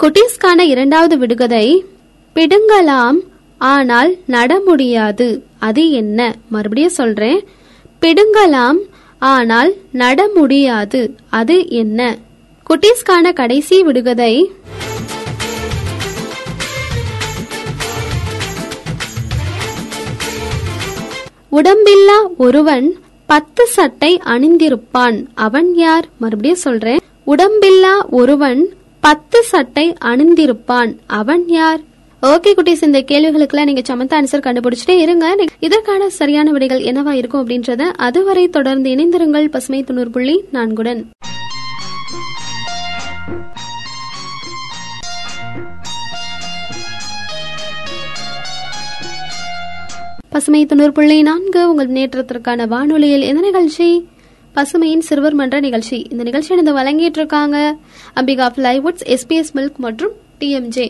குட்டீஸ்கான 0.00 0.58
இரண்டாவது 0.58 1.18
விடுகதை 1.18 1.84
பிடுங்கலாம் 2.34 3.18
ஆனால் 3.58 4.16
நட 4.26 4.60
முடியாது 4.60 5.28
அது 5.58 5.90
என்ன? 5.90 6.34
மறுபடியும் 6.48 6.90
சொல்றேன். 6.90 7.40
பிடுங்கலாம் 8.00 8.78
ஆனால் 9.18 9.72
நட 9.92 10.28
முடியாது 10.34 11.14
அது 11.30 11.68
என்ன? 11.68 12.16
குட்டீஸ்கான 12.70 13.32
கடைசி 13.32 13.82
விடுகதை. 13.82 14.50
உடம்பில்லா 21.52 22.18
ஒருவன் 22.36 22.96
பத்து 23.26 23.66
சட்டை 23.66 24.20
அணிந்திருப்பான். 24.24 25.26
அவன் 25.34 25.74
யார்? 25.74 26.08
மறுபடியும் 26.18 26.56
சொல்றேன். 26.56 26.98
உடம்பில்லா 27.26 28.08
ஒருவன் 28.10 28.68
பத்து 29.00 29.42
சட்டை 29.42 29.96
அணிந்திருப்பான். 30.04 30.96
அவன் 31.06 31.48
யார்? 31.48 31.80
ஓகே 32.22 32.52
குட்டீஸ் 32.56 32.84
இந்த 32.84 32.98
கேள்விகளுக்குலாம் 32.98 33.64
நீங்க 33.64 33.94
சமத்த 33.94 34.24
ஆன்சர் 34.24 34.46
கண்டுபிடிச்சிட்டே 34.46 34.98
இருங்க. 34.98 35.36
இதற்கான 35.60 36.08
சரியான 36.08 36.50
விடைகள் 36.50 36.80
என்னவா 36.80 37.10
இருக்கும் 37.10 37.48
அப்படின்றத 37.48 37.80
அதுவரை 37.80 38.48
தொடர்ந்து 38.48 38.90
இணைந்திருங்கள். 38.90 39.48
பசுமை 39.48 39.82
தொண்ணூறு 39.82 40.10
புள்ளி 40.10 40.44
நான்குடன். 40.52 41.04
பசுமை 50.32 50.66
தொண்ணூறு 50.66 50.92
புள்ளி 50.92 51.22
நான்கு 51.22 51.60
உங்கள் 51.70 51.88
நேற்றத்திற்கான 51.88 52.66
வானொலியில் 52.68 53.20
எந்த 53.20 53.40
நிகழ்ச்சி. 53.40 53.86
பசுமையின் 54.56 55.02
சிறுவர் 55.08 55.34
மன்ற 55.34 55.60
நிகழ்ச்சி. 55.60 56.06
இந்த 56.10 56.22
நிகழ்ச்சி 56.22 56.54
இந்த 56.54 56.72
வழங்கிட்டு 56.72 57.18
இருக்காங்க 57.20 57.56
அம்பிகா 58.20 58.46
பிளைவுட்ஸ் 58.56 59.04
எஸ்பிஎஸ் 59.14 59.50
மில்க் 59.54 59.80
மற்றும் 59.84 60.12
டிஎம்ஜே 60.40 60.86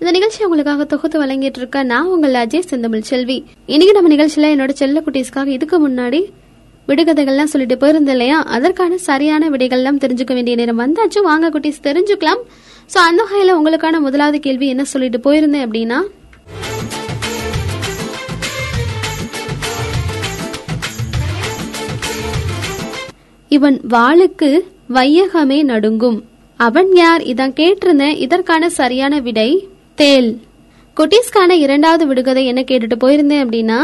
இந்த 0.00 0.10
நிகழ்ச்சி 0.10 0.44
உங்களுக்காக 0.44 0.84
தொகுத்து 0.84 1.24
வழங்கிட்டு 1.24 1.60
இருக்க 1.62 1.82
நான் 1.82 2.06
உங்கள் 2.06 2.34
அஜய் 2.34 2.68
செந்தமிழ் 2.70 3.00
செல்வி. 3.00 3.44
இன்னைக்கு 3.66 4.00
நம்ம 4.00 4.14
நிகழ்ச்சியில 4.14 4.50
என்னோட 4.54 4.72
செல்ல 4.72 5.02
குட்டீஸ்க்காக 5.06 5.46
இதுக்கு 5.46 5.88
முன்னாடி 5.88 6.20
விடுகதைகள்லாம் 6.88 7.52
சொல்லிட்டு 7.54 7.76
போயிருந்தேன் 7.82 8.16
இல்லையா? 8.16 8.42
அதற்கான 8.56 8.96
சரியான 8.96 9.50
விடைகள்லாம் 9.50 10.02
தெரிஞ்சுக்க 10.04 10.32
வேண்டிய 10.34 10.56
நேரம் 10.56 10.80
வந்தாச்சு. 10.80 11.22
வாங்க 11.22 11.50
குட்டீஸ் 11.50 11.84
தெரிஞ்சுக்கலாம். 11.88 12.42
சோ 12.92 12.98
அந்த 13.08 13.28
வகையில 13.28 13.56
உங்களுக்கான 13.58 14.00
முதலாவது 14.00 14.40
கேள்வி 14.40 14.68
என்ன 14.68 14.84
சொல்லிட்டு 14.84 15.20
போயிருந்தேன் 15.26 15.66
அப்படின்னா 15.66 16.00
இவன் 23.56 23.78
வாளுக்கு 23.94 24.50
வையகமே 24.96 25.58
நடுங்கும். 25.70 26.18
அவன் 26.60 26.90
யார் 26.92 27.22
இதான் 27.32 27.56
கேட்டிருந்தேன் 27.60 28.16
இதற்கான 28.26 28.70
சரியான 28.78 29.14
விடை? 29.18 29.50
தேல் 29.94 30.30
குட்டீஸ்க்கான 30.96 31.50
இரண்டாவது 31.64 32.06
விடுகதை 32.06 32.42
என்ன 32.46 32.60
கேட்டுட்டு 32.70 32.96
போயிருந்தேன் 33.04 33.42
அப்படின்னா 33.44 33.80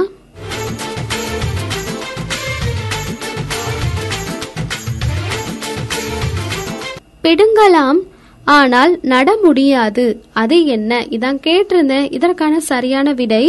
பிடுங்கலாம் 7.23 7.99
ஆனால் 8.45 8.93
நட 9.03 9.31
முடியாது. 9.43 10.05
அது 10.33 10.67
என்ன? 10.67 11.01
இதான் 11.17 11.41
கேட்டிருந்தேன் 11.47 12.13
இதற்கான 12.13 12.61
சரியான 12.61 13.13
விடை? 13.13 13.45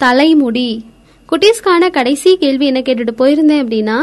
தலைமுடி. 0.00 0.70
குட்டீஸ்க்கான 1.28 1.90
கடைசி 1.90 2.36
கேள்வி 2.36 2.66
என்ன 2.66 2.80
கேட்டுட்டு 2.80 3.14
போயிருந்தேன் 3.18 3.62
அப்படின்னா 3.64 3.98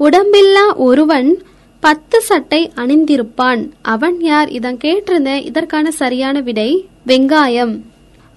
உடம்பில்லா 0.00 0.74
ஒருவன் 0.74 1.42
பத்து 1.80 2.20
சட்டை 2.20 2.72
அணிந்திருப்பான். 2.76 3.68
அவன் 3.82 4.20
யார்? 4.20 4.48
இதான் 4.48 4.78
கேட்டிருந்தேன் 4.84 5.44
இதற்கான 5.44 5.90
சரியான 5.90 6.40
விடை 6.40 6.86
வெங்காயம். 7.06 7.78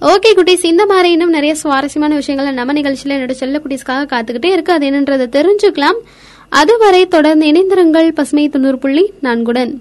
ஓகே 0.02 0.30
குட்டீஸ் 0.36 0.66
இந்த 0.66 0.86
மாதிரி 0.86 1.12
இன்னும் 1.12 1.30
நிறைய 1.30 1.56
சுவாரஸ்யமான 1.56 2.16
விஷயங்களை 2.16 2.54
நம்ம 2.54 2.74
நிகழ்ச்சியில 2.74 3.14
என்னோட 3.16 3.32
செல்ல 3.32 3.62
குட்டீஸ்க்காக 3.64 4.06
காத்துக்கிட்டே 4.06 4.46
இருக்கு. 4.46 4.74
அது 4.74 4.90
என்னன்றதை 4.90 5.28
தெரிஞ்சுக்கலாம். 5.38 6.00
அதுவரை 6.50 7.08
தொடர்ந்து 7.08 7.46
இணைந்திருங்கள் 7.46 8.10
பசுமை 8.10 8.50
தொண்ணூறு 8.50 8.78
புள்ளி 8.78 9.12
நான்குடன். 9.24 9.74